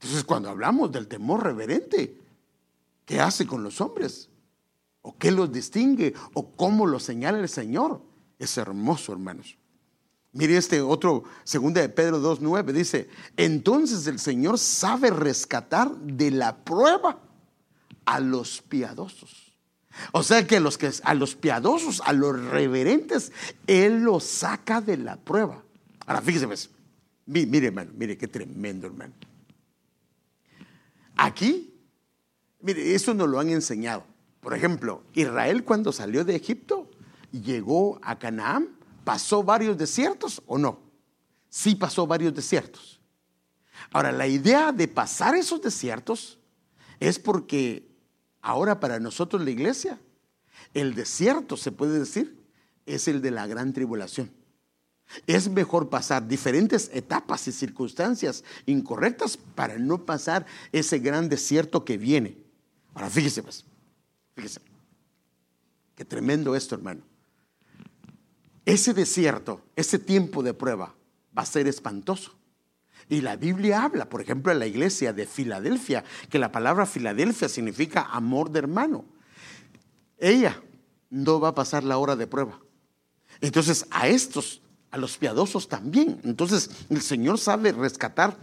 [0.00, 2.19] Entonces, cuando hablamos del temor reverente,
[3.10, 4.30] ¿Qué hace con los hombres?
[5.02, 6.14] ¿O qué los distingue?
[6.32, 8.00] ¿O cómo los señala el Señor?
[8.38, 9.58] Es hermoso, hermanos.
[10.30, 16.56] Mire este otro, segunda de Pedro 2.9, dice, entonces el Señor sabe rescatar de la
[16.58, 17.18] prueba
[18.04, 19.56] a los piadosos.
[20.12, 23.32] O sea que, los que a los piadosos, a los reverentes,
[23.66, 25.64] Él los saca de la prueba.
[26.06, 26.70] Ahora fíjese, pues,
[27.26, 29.14] mire hermano, mire qué tremendo hermano.
[31.16, 31.69] Aquí
[32.62, 34.04] Mire, eso nos lo han enseñado.
[34.40, 36.90] Por ejemplo, Israel cuando salió de Egipto,
[37.30, 38.68] llegó a Canaán,
[39.04, 40.80] pasó varios desiertos o no.
[41.48, 43.00] Sí pasó varios desiertos.
[43.92, 46.38] Ahora, la idea de pasar esos desiertos
[47.00, 47.88] es porque
[48.42, 49.98] ahora para nosotros la iglesia,
[50.74, 52.38] el desierto, se puede decir,
[52.86, 54.30] es el de la gran tribulación.
[55.26, 61.98] Es mejor pasar diferentes etapas y circunstancias incorrectas para no pasar ese gran desierto que
[61.98, 62.49] viene.
[62.94, 63.64] Ahora fíjese pues,
[64.34, 64.60] fíjese.
[65.94, 67.02] Qué tremendo esto, hermano.
[68.64, 70.94] Ese desierto, ese tiempo de prueba
[71.36, 72.34] va a ser espantoso.
[73.08, 77.48] Y la Biblia habla, por ejemplo, en la iglesia de Filadelfia, que la palabra Filadelfia
[77.48, 79.04] significa amor de hermano.
[80.16, 80.62] Ella
[81.10, 82.60] no va a pasar la hora de prueba.
[83.40, 86.20] Entonces, a estos, a los piadosos también.
[86.24, 88.38] Entonces, el Señor sabe rescatar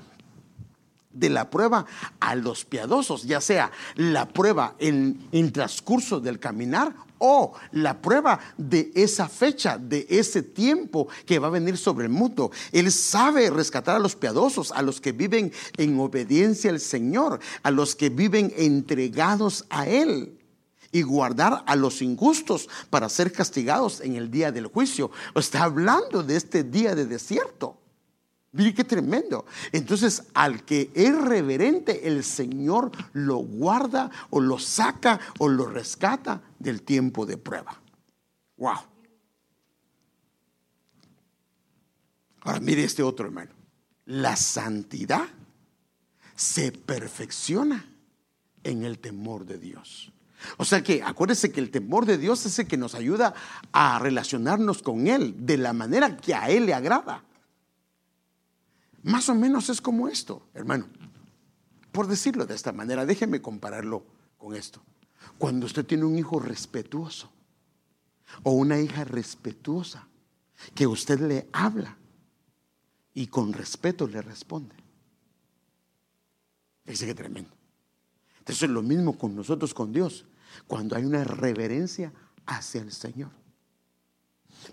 [1.19, 1.85] de la prueba
[2.19, 8.39] a los piadosos, ya sea la prueba en, en transcurso del caminar o la prueba
[8.57, 12.51] de esa fecha, de ese tiempo que va a venir sobre el mundo.
[12.71, 17.71] Él sabe rescatar a los piadosos, a los que viven en obediencia al Señor, a
[17.71, 20.33] los que viven entregados a Él.
[20.89, 25.11] y guardar a los injustos para ser castigados en el día del juicio.
[25.35, 27.77] Está hablando de este día de desierto.
[28.57, 29.45] Mire qué tremendo.
[29.71, 36.41] Entonces, al que es reverente, el Señor lo guarda o lo saca o lo rescata
[36.57, 37.79] del tiempo de prueba.
[38.57, 38.77] Wow.
[42.41, 43.51] Ahora, mire este otro hermano.
[44.05, 45.27] La santidad
[46.35, 47.85] se perfecciona
[48.63, 50.11] en el temor de Dios.
[50.57, 53.35] O sea que acuérdese que el temor de Dios es el que nos ayuda
[53.71, 57.23] a relacionarnos con Él de la manera que a Él le agrada.
[59.07, 60.85] Más o menos es como esto, hermano.
[61.93, 64.03] Por decirlo de esta manera, déjeme compararlo
[64.37, 64.81] con esto.
[65.37, 67.31] Cuando usted tiene un hijo respetuoso
[68.43, 70.05] o una hija respetuosa,
[70.75, 71.97] que usted le habla
[73.13, 74.75] y con respeto le responde.
[76.83, 77.51] Dice que tremendo.
[78.39, 80.25] Entonces es lo mismo con nosotros, con Dios,
[80.67, 82.11] cuando hay una reverencia
[82.45, 83.31] hacia el Señor.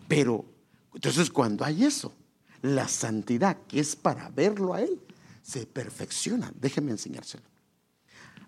[0.08, 0.44] Pero,
[0.92, 2.12] entonces cuando hay eso,
[2.64, 4.98] la santidad que es para verlo a Él,
[5.42, 6.50] se perfecciona.
[6.58, 7.44] Déjenme enseñárselo.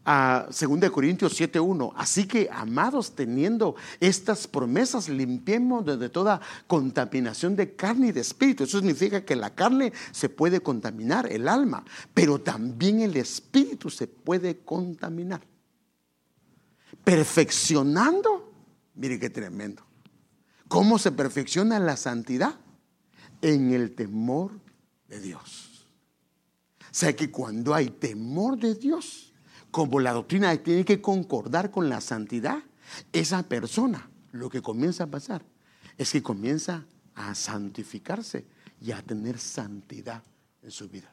[0.06, 1.92] A 2 Corintios 7:1.
[1.94, 8.64] Así que, amados, teniendo estas promesas, limpiemos de toda contaminación de carne y de espíritu.
[8.64, 14.06] Eso significa que la carne se puede contaminar, el alma, pero también el espíritu se
[14.06, 15.42] puede contaminar.
[17.04, 18.50] Perfeccionando,
[18.94, 19.82] mire qué tremendo.
[20.68, 22.60] ¿Cómo se perfecciona la santidad?
[23.46, 24.50] En el temor
[25.06, 25.86] de Dios.
[26.80, 29.32] O sea que cuando hay temor de Dios,
[29.70, 32.64] como la doctrina tiene que concordar con la santidad,
[33.12, 35.44] esa persona lo que comienza a pasar
[35.96, 38.46] es que comienza a santificarse
[38.80, 40.24] y a tener santidad
[40.62, 41.12] en su vida.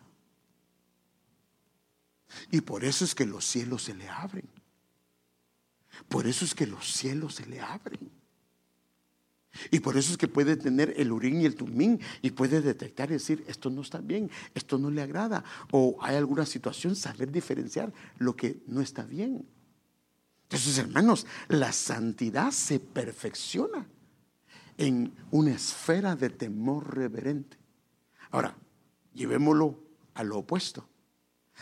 [2.49, 4.49] Y por eso es que los cielos se le abren.
[6.09, 8.09] Por eso es que los cielos se le abren.
[9.71, 13.09] Y por eso es que puede tener el urín y el tumín y puede detectar
[13.09, 17.31] y decir, esto no está bien, esto no le agrada, o hay alguna situación, saber
[17.31, 19.45] diferenciar lo que no está bien.
[20.43, 23.87] Entonces, hermanos, la santidad se perfecciona
[24.77, 27.57] en una esfera de temor reverente.
[28.31, 28.55] Ahora,
[29.13, 29.79] llevémoslo
[30.15, 30.87] a lo opuesto.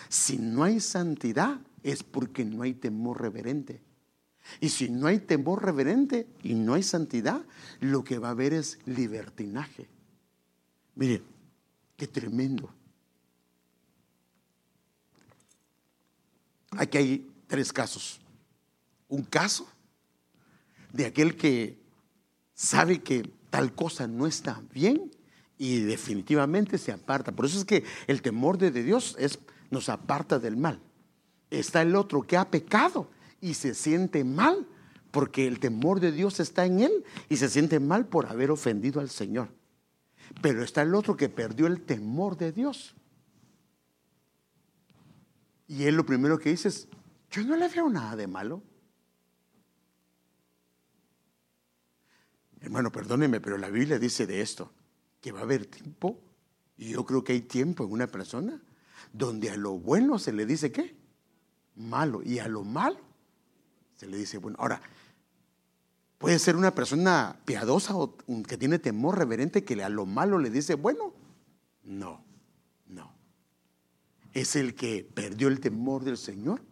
[0.09, 3.81] Si no hay santidad es porque no hay temor reverente.
[4.59, 7.41] Y si no hay temor reverente y no hay santidad,
[7.79, 9.87] lo que va a haber es libertinaje.
[10.95, 11.23] Miren,
[11.97, 12.69] qué tremendo.
[16.71, 18.19] Aquí hay tres casos.
[19.07, 19.67] Un caso
[20.93, 21.77] de aquel que
[22.53, 25.11] sabe que tal cosa no está bien
[25.57, 27.31] y definitivamente se aparta.
[27.31, 29.39] Por eso es que el temor de Dios es,
[29.69, 30.79] nos aparta del mal.
[31.49, 33.09] Está el otro que ha pecado
[33.41, 34.67] y se siente mal
[35.09, 39.01] porque el temor de Dios está en él y se siente mal por haber ofendido
[39.01, 39.49] al Señor.
[40.41, 42.95] Pero está el otro que perdió el temor de Dios.
[45.67, 46.87] Y él lo primero que dice es,
[47.29, 48.63] yo no le veo nada de malo.
[52.61, 54.71] Hermano, perdóneme, pero la Biblia dice de esto,
[55.19, 56.21] que va a haber tiempo,
[56.77, 58.61] y yo creo que hay tiempo en una persona,
[59.11, 60.95] donde a lo bueno se le dice qué?
[61.75, 63.10] Malo, y a lo malo
[64.01, 64.81] se le dice, bueno, ahora,
[66.17, 70.49] puede ser una persona piadosa o que tiene temor reverente que a lo malo le
[70.49, 71.13] dice, bueno,
[71.83, 72.19] no,
[72.87, 73.13] no.
[74.33, 76.63] Es el que perdió el temor del Señor,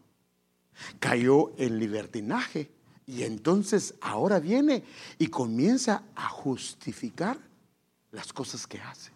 [1.00, 2.72] cayó en libertinaje
[3.06, 4.84] y entonces ahora viene
[5.20, 7.38] y comienza a justificar
[8.10, 9.12] las cosas que hace.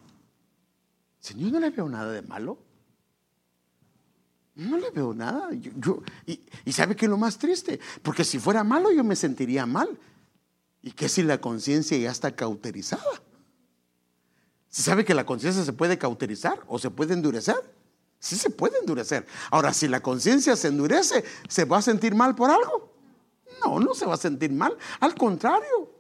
[1.20, 2.59] Señor, no le veo nada de malo.
[4.56, 5.49] No le veo nada.
[5.54, 9.97] y, sabe que es lo más triste, porque si fuera malo yo me sentiría mal.
[10.82, 13.04] ¿Y qué si la conciencia ya está cauterizada?
[14.70, 17.56] ¿Se sabe que la conciencia se puede cauterizar o se puede endurecer?
[18.20, 19.26] Sí se puede endurecer.
[19.51, 22.93] Ahora, si la conciencia se endurece, ¿se va a sentir mal por algo?
[23.64, 24.78] No, no se va a sentir mal.
[24.99, 25.91] Al contrario.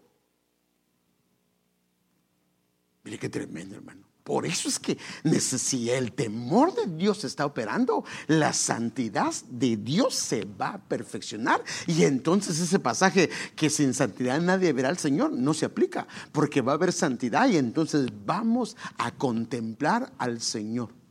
[3.03, 4.12] Mire qué tremendo, hermano.
[4.23, 4.97] Por eso es que
[5.39, 11.61] si el temor de Dios está operando, la santidad de Dios se va a perfeccionar.
[11.87, 16.61] Y entonces ese pasaje que sin santidad nadie verá al Señor no se aplica, porque
[16.61, 21.02] va a haber santidad y entonces vamos a contemplar al Señor.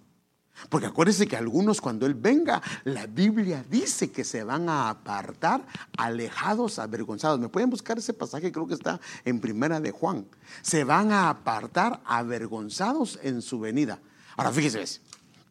[0.68, 5.66] Porque acuérdense que algunos cuando Él venga, la Biblia dice que se van a apartar
[5.96, 7.38] alejados, avergonzados.
[7.40, 8.52] ¿Me pueden buscar ese pasaje?
[8.52, 10.26] Creo que está en primera de Juan.
[10.62, 13.98] Se van a apartar avergonzados en su venida.
[14.36, 15.00] Ahora fíjese,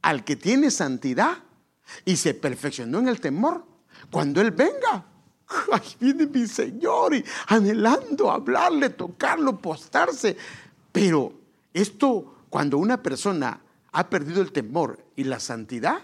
[0.01, 1.39] al que tiene santidad
[2.05, 3.65] y se perfeccionó en el temor,
[4.09, 5.05] cuando Él venga,
[5.71, 10.37] Ay, viene mi Señor y anhelando hablarle, tocarlo, postarse.
[10.91, 11.33] Pero
[11.73, 13.61] esto, cuando una persona
[13.91, 15.99] ha perdido el temor y la santidad,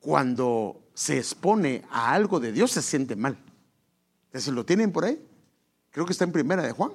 [0.00, 3.38] cuando se expone a algo de Dios se siente mal.
[4.26, 5.24] Entonces, ¿lo tienen por ahí?
[5.90, 6.92] Creo que está en primera de Juan.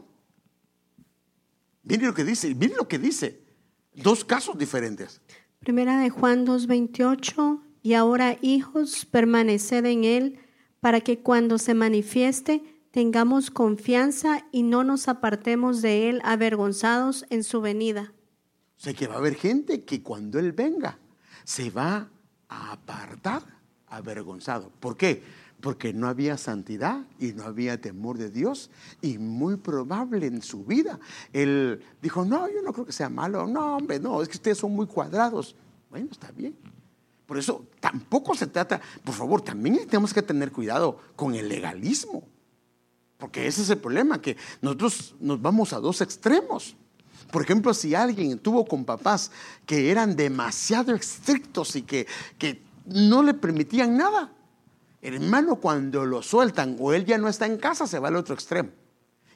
[1.84, 3.42] Miren lo que dice, miren lo que dice.
[3.94, 5.22] Dos casos diferentes.
[5.60, 10.40] Primera de Juan 2.28, y ahora hijos, permaneced en él,
[10.82, 17.44] para que cuando se manifieste tengamos confianza y no nos apartemos de él avergonzados en
[17.44, 18.14] su venida.
[18.78, 21.00] O sea que va a haber gente que cuando él venga
[21.44, 22.10] se va
[22.50, 23.42] a apartar
[23.88, 24.72] avergonzado.
[24.80, 25.24] ¿Por qué?
[25.62, 28.70] Porque no había santidad y no había temor de Dios
[29.02, 31.00] y muy probable en su vida
[31.34, 34.60] él dijo, no, yo no creo que sea malo, no, hombre, no, es que ustedes
[34.60, 35.56] son muy cuadrados.
[35.90, 36.56] Bueno, está bien.
[37.26, 42.24] Por eso tampoco se trata, por favor, también tenemos que tener cuidado con el legalismo,
[43.18, 46.78] porque ese es el problema, que nosotros nos vamos a dos extremos.
[47.32, 49.32] Por ejemplo, si alguien tuvo con papás
[49.66, 52.08] que eran demasiado estrictos y que,
[52.38, 54.32] que no le permitían nada,
[55.02, 58.34] hermano, cuando lo sueltan o él ya no está en casa, se va al otro
[58.34, 58.70] extremo.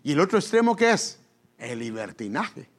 [0.03, 1.19] ¿Y el otro extremo qué es?
[1.57, 2.69] El libertinaje.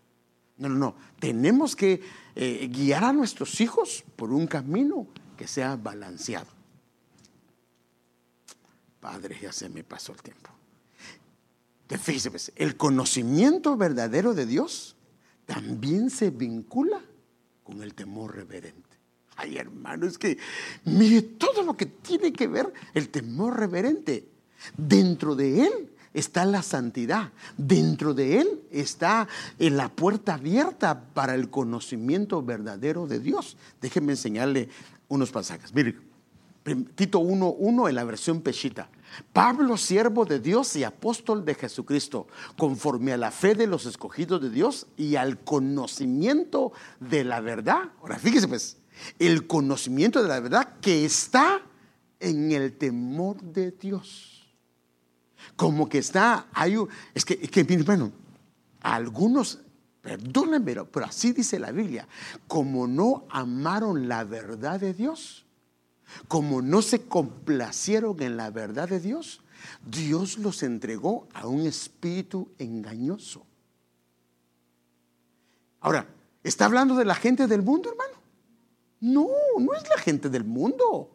[0.57, 0.97] No, no, no.
[1.19, 2.03] Tenemos que
[2.35, 6.47] eh, guiar a nuestros hijos por un camino que sea balanceado.
[9.01, 10.51] Padre, ya se me pasó el tiempo.
[11.89, 14.92] Fíjese, pues, el conocimiento verdadero de Dios
[15.53, 16.99] también se vincula
[17.63, 18.97] con el temor reverente.
[19.37, 20.39] Ay, hermano, es que
[20.87, 24.27] mire todo lo que tiene que ver el temor reverente.
[24.79, 27.33] Dentro de él está la santidad.
[27.59, 29.29] Dentro de él está
[29.59, 33.59] en la puerta abierta para el conocimiento verdadero de Dios.
[33.83, 34.71] Déjenme enseñarle
[35.09, 35.75] unos pasajes.
[35.75, 35.97] Mire,
[36.95, 38.89] Tito 1.1 en la versión Peshita.
[39.33, 44.41] Pablo, siervo de Dios y apóstol de Jesucristo, conforme a la fe de los escogidos
[44.41, 47.91] de Dios y al conocimiento de la verdad.
[48.01, 48.77] Ahora, fíjese pues,
[49.19, 51.63] el conocimiento de la verdad que está
[52.21, 54.47] en el temor de Dios.
[55.57, 56.77] Como que está, hay,
[57.15, 58.13] es que, es que, bueno,
[58.81, 59.61] algunos,
[60.01, 62.07] perdónenme, pero así dice la Biblia,
[62.47, 65.42] como no amaron la verdad de Dios,
[66.29, 69.43] como no se complacieron en la verdad de Dios,
[69.87, 73.47] Dios los entregó a un espíritu engañoso.
[75.81, 76.07] Ahora,
[76.43, 78.21] ¿está hablando de la gente del mundo, hermano?
[79.01, 81.11] No, no es la gente del mundo.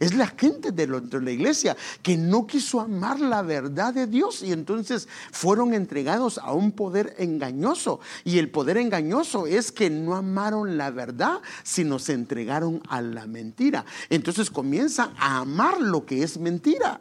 [0.00, 4.52] Es la gente de la iglesia que no quiso amar la verdad de Dios y
[4.52, 8.00] entonces fueron entregados a un poder engañoso.
[8.24, 13.26] Y el poder engañoso es que no amaron la verdad, sino se entregaron a la
[13.26, 13.84] mentira.
[14.08, 17.00] Entonces comienzan a amar lo que es mentira.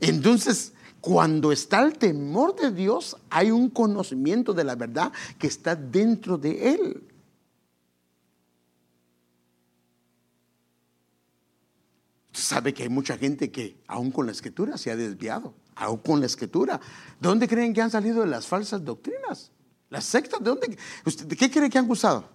[0.00, 5.74] Entonces, cuando está el temor de Dios, hay un conocimiento de la verdad que está
[5.74, 7.09] dentro de él.
[12.40, 16.20] Sabe que hay mucha gente que aún con la escritura se ha desviado, aún con
[16.20, 16.80] la escritura.
[17.20, 19.52] ¿De dónde creen que han salido las falsas doctrinas?
[19.88, 20.78] Las sectas, ¿de dónde?
[21.26, 22.28] ¿De qué creen que han usado?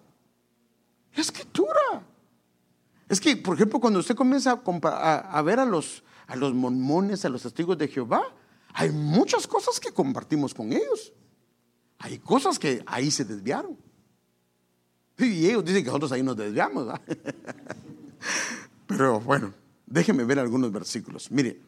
[1.16, 2.06] La escritura.
[3.08, 7.44] Es que, por ejemplo, cuando usted comienza a, ver a los, a mormones, a los
[7.44, 8.24] testigos de Jehová,
[8.74, 11.14] hay muchas cosas que compartimos con ellos.
[12.00, 13.78] Hay cosas que ahí se desviaron.
[15.18, 17.00] Y ellos dicen que nosotros ahí nos desviamos.
[18.88, 19.54] Pero bueno,
[19.88, 21.32] Déjeme ver algunos versículos.
[21.32, 21.60] Mire,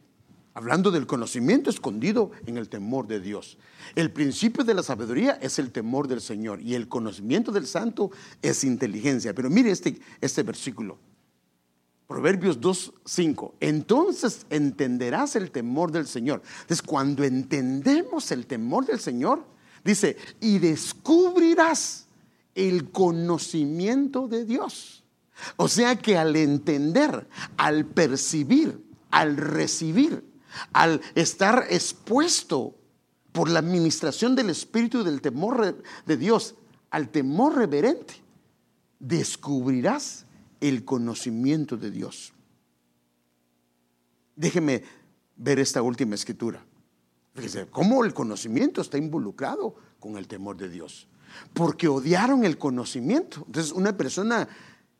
[0.57, 3.59] hablando del conocimiento escondido en el temor de Dios.
[3.93, 8.09] El principio de la sabiduría es el temor del Señor y el conocimiento del santo
[8.41, 9.35] es inteligencia.
[9.35, 10.97] Pero mire este, este versículo.
[12.07, 13.53] Proverbios 2.5.
[13.59, 16.41] Entonces entenderás el temor del Señor.
[16.61, 19.45] Entonces cuando entendemos el temor del Señor,
[19.83, 22.07] dice, y descubrirás
[22.55, 25.03] el conocimiento de Dios.
[25.55, 27.27] O sea que al entender,
[27.57, 30.23] al percibir, al recibir,
[30.73, 32.75] al estar expuesto
[33.31, 36.55] por la administración del Espíritu y del temor de Dios,
[36.89, 38.15] al temor reverente,
[38.99, 40.25] descubrirás
[40.59, 42.33] el conocimiento de Dios.
[44.35, 44.83] Déjeme
[45.35, 46.63] ver esta última escritura.
[47.35, 51.07] Fíjese, cómo el conocimiento está involucrado con el temor de Dios.
[51.53, 53.43] Porque odiaron el conocimiento.
[53.45, 54.47] Entonces, una persona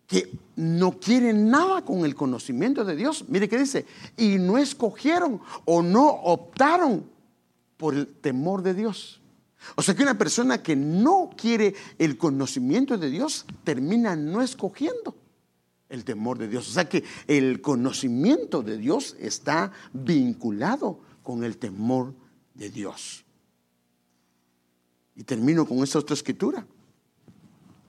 [0.07, 3.25] que no quieren nada con el conocimiento de Dios.
[3.27, 3.85] Mire qué dice,
[4.15, 7.05] y no escogieron o no optaron
[7.75, 9.21] por el temor de Dios.
[9.75, 15.15] O sea que una persona que no quiere el conocimiento de Dios termina no escogiendo.
[15.89, 16.67] el temor de Dios.
[16.69, 22.13] O sea que el conocimiento de Dios está vinculado con el temor
[22.53, 23.23] de Dios.
[25.15, 26.67] Y termino con esta otra escritura.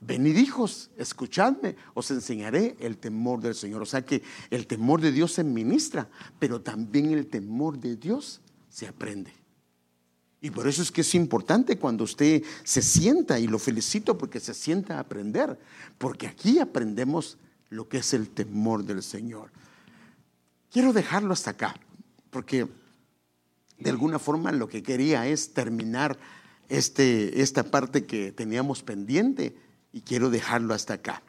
[0.00, 3.82] Venid hijos, escuchadme, os enseñaré el temor del Señor.
[3.82, 8.40] O sea que el temor de Dios se ministra, pero también el temor de Dios
[8.68, 9.32] se aprende.
[10.40, 14.38] Y por eso es que es importante cuando usted se sienta, y lo felicito porque
[14.38, 15.58] se sienta a aprender,
[15.98, 17.38] porque aquí aprendemos
[17.70, 19.50] lo que es el temor del Señor.
[20.70, 21.74] Quiero dejarlo hasta acá,
[22.30, 22.68] porque
[23.78, 26.16] de alguna forma lo que quería es terminar
[26.68, 29.56] este, esta parte que teníamos pendiente
[29.92, 31.22] y quiero dejarlo hasta acá.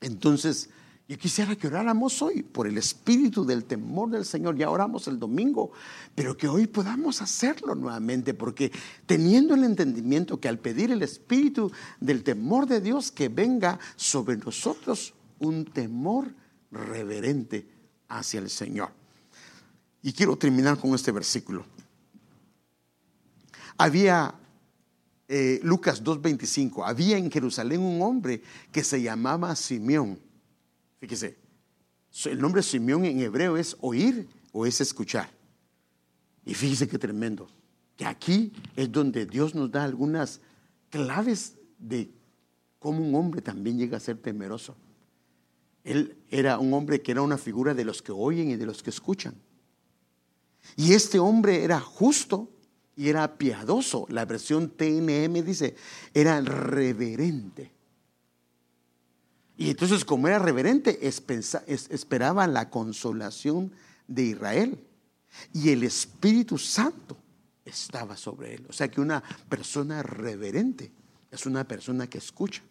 [0.00, 0.70] Entonces,
[1.08, 4.56] yo quisiera que oráramos hoy por el espíritu del temor del Señor.
[4.56, 5.70] Ya oramos el domingo,
[6.16, 8.72] pero que hoy podamos hacerlo nuevamente, porque
[9.06, 11.70] teniendo el entendimiento que al pedir el espíritu
[12.00, 16.34] del temor de Dios, que venga sobre nosotros un temor
[16.72, 17.68] reverente
[18.08, 18.90] hacia el Señor.
[20.02, 21.64] Y quiero terminar con este versículo.
[23.78, 24.34] Había,
[25.28, 30.18] eh, Lucas 2.25, había en Jerusalén un hombre que se llamaba Simeón
[30.98, 31.36] Fíjese,
[32.24, 35.30] el nombre Simeón en hebreo es oír o es escuchar.
[36.44, 37.48] Y fíjese qué tremendo,
[37.96, 40.40] que aquí es donde Dios nos da algunas
[40.90, 42.10] claves de
[42.78, 44.76] cómo un hombre también llega a ser temeroso.
[45.84, 48.82] Él era un hombre que era una figura de los que oyen y de los
[48.82, 49.34] que escuchan.
[50.76, 52.50] Y este hombre era justo
[52.96, 54.06] y era piadoso.
[54.08, 55.76] La versión TNM dice,
[56.14, 57.70] era reverente.
[59.58, 63.72] Y entonces como era reverente, esperaba la consolación
[64.08, 64.84] de Israel.
[65.52, 67.18] Y el Espíritu Santo
[67.64, 68.66] estaba sobre él.
[68.68, 70.92] O sea que una persona reverente
[71.30, 72.62] es una persona que escucha,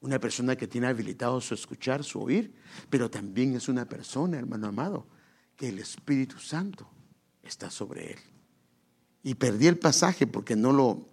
[0.00, 2.52] una persona que tiene habilitado su escuchar, su oír,
[2.90, 5.06] pero también es una persona, hermano amado,
[5.54, 6.88] que el Espíritu Santo
[7.42, 8.18] está sobre él.
[9.22, 11.08] Y perdí el pasaje porque no lo,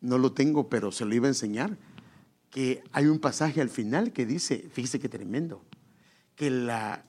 [0.00, 1.76] no lo tengo, pero se lo iba a enseñar
[2.50, 5.64] que hay un pasaje al final que dice, fíjese qué tremendo,
[6.34, 7.04] que la,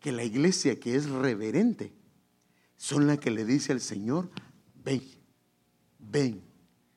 [0.00, 1.92] que la iglesia que es reverente
[2.76, 4.30] son la que le dice al Señor,
[4.84, 5.02] ven,
[5.98, 6.42] ven.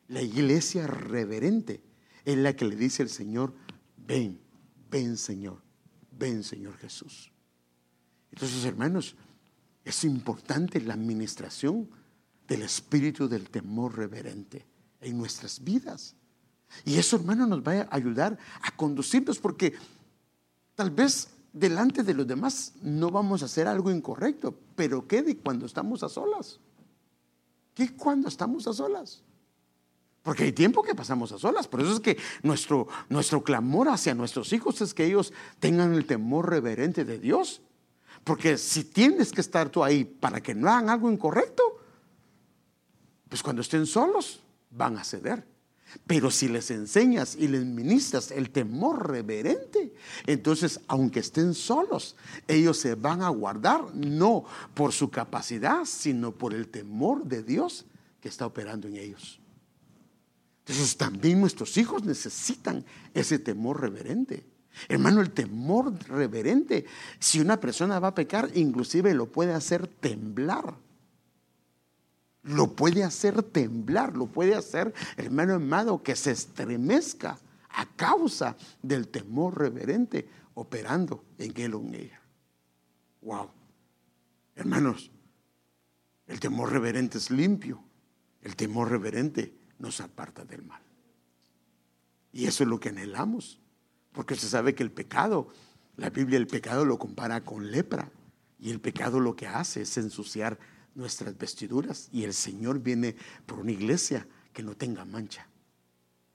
[0.08, 1.82] La iglesia reverente
[2.26, 3.54] es la que le dice al Señor,
[3.98, 4.40] ven,
[4.90, 5.62] ven Señor,
[6.12, 7.32] ven Señor Jesús.
[8.32, 9.16] Entonces, hermanos,
[9.90, 11.90] es importante la administración
[12.48, 14.66] del espíritu del temor reverente
[15.02, 16.16] en nuestras vidas.
[16.86, 19.74] Y eso, hermano, nos va a ayudar a conducirnos porque
[20.76, 25.38] tal vez delante de los demás no vamos a hacer algo incorrecto, pero ¿qué de
[25.38, 26.60] cuando estamos a solas?
[27.74, 29.24] ¿Qué cuando estamos a solas?
[30.22, 31.68] Porque hay tiempo que pasamos a solas.
[31.68, 36.06] Por eso es que nuestro, nuestro clamor hacia nuestros hijos es que ellos tengan el
[36.06, 37.62] temor reverente de Dios.
[38.24, 41.64] Porque si tienes que estar tú ahí para que no hagan algo incorrecto,
[43.28, 45.48] pues cuando estén solos van a ceder.
[46.06, 49.94] Pero si les enseñas y les ministras el temor reverente,
[50.28, 52.16] entonces aunque estén solos,
[52.48, 54.46] ellos se van a guardar no
[54.76, 57.86] por su capacidad, sino por el temor de Dios
[58.22, 59.40] que está operando en ellos.
[60.60, 64.46] Entonces también nuestros hijos necesitan ese temor reverente.
[64.88, 66.86] Hermano, el temor reverente,
[67.20, 70.76] si una persona va a pecar, inclusive lo puede hacer temblar
[72.44, 77.38] lo puede hacer temblar, lo puede hacer, hermano amado, que se estremezca
[77.70, 82.22] a causa del temor reverente operando en él o en ella.
[83.22, 83.50] Wow.
[84.56, 85.12] Hermanos,
[86.28, 87.84] el temor reverente es limpio,
[88.42, 90.82] el temor reverente nos aparta del mal.
[92.32, 93.60] Y eso es lo que anhelamos,
[94.20, 95.48] porque se sabe que el pecado,
[95.96, 98.12] la Biblia el pecado lo compara con lepra,
[98.60, 100.60] y el pecado lo que hace es ensuciar
[100.94, 103.16] nuestras vestiduras y el Señor viene
[103.46, 105.48] por una iglesia que no tenga mancha.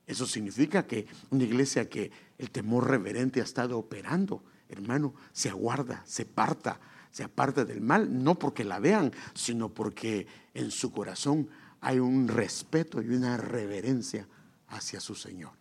[0.07, 6.03] Eso significa que una iglesia que el temor reverente ha estado operando, hermano, se aguarda,
[6.07, 6.81] se parta,
[7.11, 11.51] se aparta del mal, no porque la vean, sino porque en su corazón
[11.83, 14.27] hay un respeto y una reverencia
[14.69, 15.53] hacia su Señor,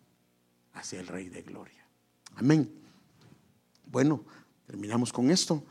[0.72, 1.83] hacia el Rey de Gloria.
[2.36, 2.70] Amén.
[3.86, 4.24] Bueno,
[4.66, 5.62] terminamos con esto.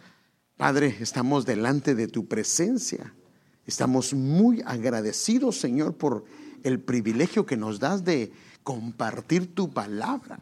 [0.55, 3.13] Padre, estamos delante de tu presencia.
[3.65, 6.25] Estamos muy agradecidos, Señor, por
[6.63, 8.31] el privilegio que nos das de
[8.63, 10.39] compartir tu palabra.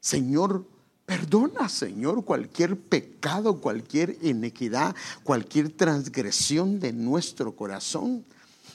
[0.00, 0.66] Señor,
[1.06, 8.24] perdona, Señor, cualquier pecado, cualquier inequidad, cualquier transgresión de nuestro corazón.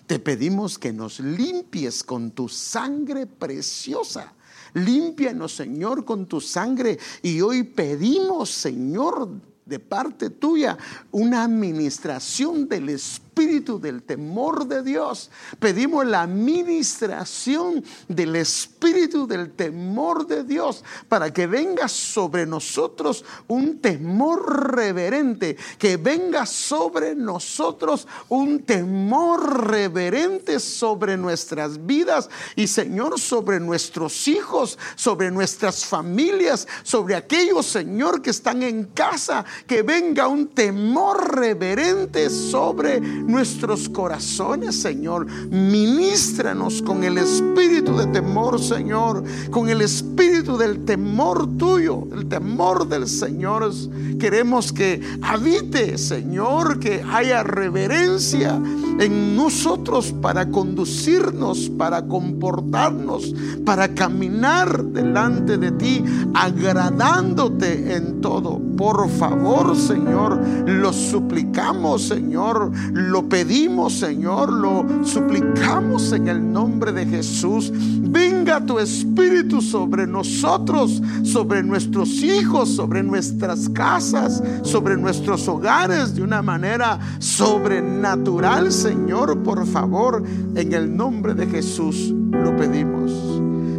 [0.07, 4.33] Te pedimos que nos limpies con tu sangre preciosa
[4.73, 6.97] Límpianos, Señor, con tu sangre.
[7.21, 9.29] Y hoy pedimos, Señor,
[9.65, 10.77] de parte tuya
[11.11, 15.31] una administración del Espíritu del temor de Dios.
[15.59, 23.79] Pedimos la administración del Espíritu del temor de Dios para que venga sobre nosotros un
[23.79, 33.61] temor reverente, que venga sobre nosotros un temor reverente sobre nuestras vidas y Señor sobre
[33.61, 40.47] nuestros hijos, sobre nuestras familias, sobre aquellos Señor que están en casa que venga un
[40.49, 45.27] temor reverente sobre nuestros corazones, Señor.
[45.49, 52.87] Ministranos con el espíritu de temor, Señor, con el espíritu del temor tuyo, el temor
[52.87, 53.71] del Señor.
[54.19, 58.59] Queremos que habite, Señor, que haya reverencia
[58.99, 63.33] en nosotros para conducirnos, para comportarnos,
[63.65, 66.03] para caminar delante de ti,
[66.33, 68.59] agradándote en todo.
[68.77, 72.71] Por favor, Señor, lo suplicamos, Señor,
[73.19, 77.69] lo pedimos, Señor, lo suplicamos en el nombre de Jesús.
[77.73, 86.21] Venga tu Espíritu sobre nosotros, sobre nuestros hijos, sobre nuestras casas, sobre nuestros hogares de
[86.21, 90.23] una manera sobrenatural, Señor, por favor,
[90.55, 93.28] en el nombre de Jesús lo pedimos.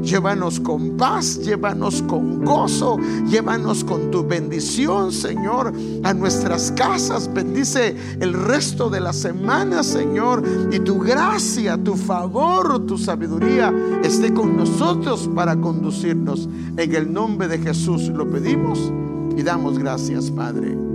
[0.02, 2.98] Llévanos con paz, llévanos con gozo,
[3.28, 5.72] llévanos con tu bendición, Señor,
[6.02, 7.32] a nuestras casas.
[7.32, 10.42] Bendice el resto de la semana, Señor,
[10.72, 13.72] y tu gracia, tu favor, tu sabiduría
[14.02, 16.48] esté con nosotros para conducirnos.
[16.76, 18.92] En el nombre de Jesús lo pedimos
[19.36, 20.89] y damos gracias, Padre.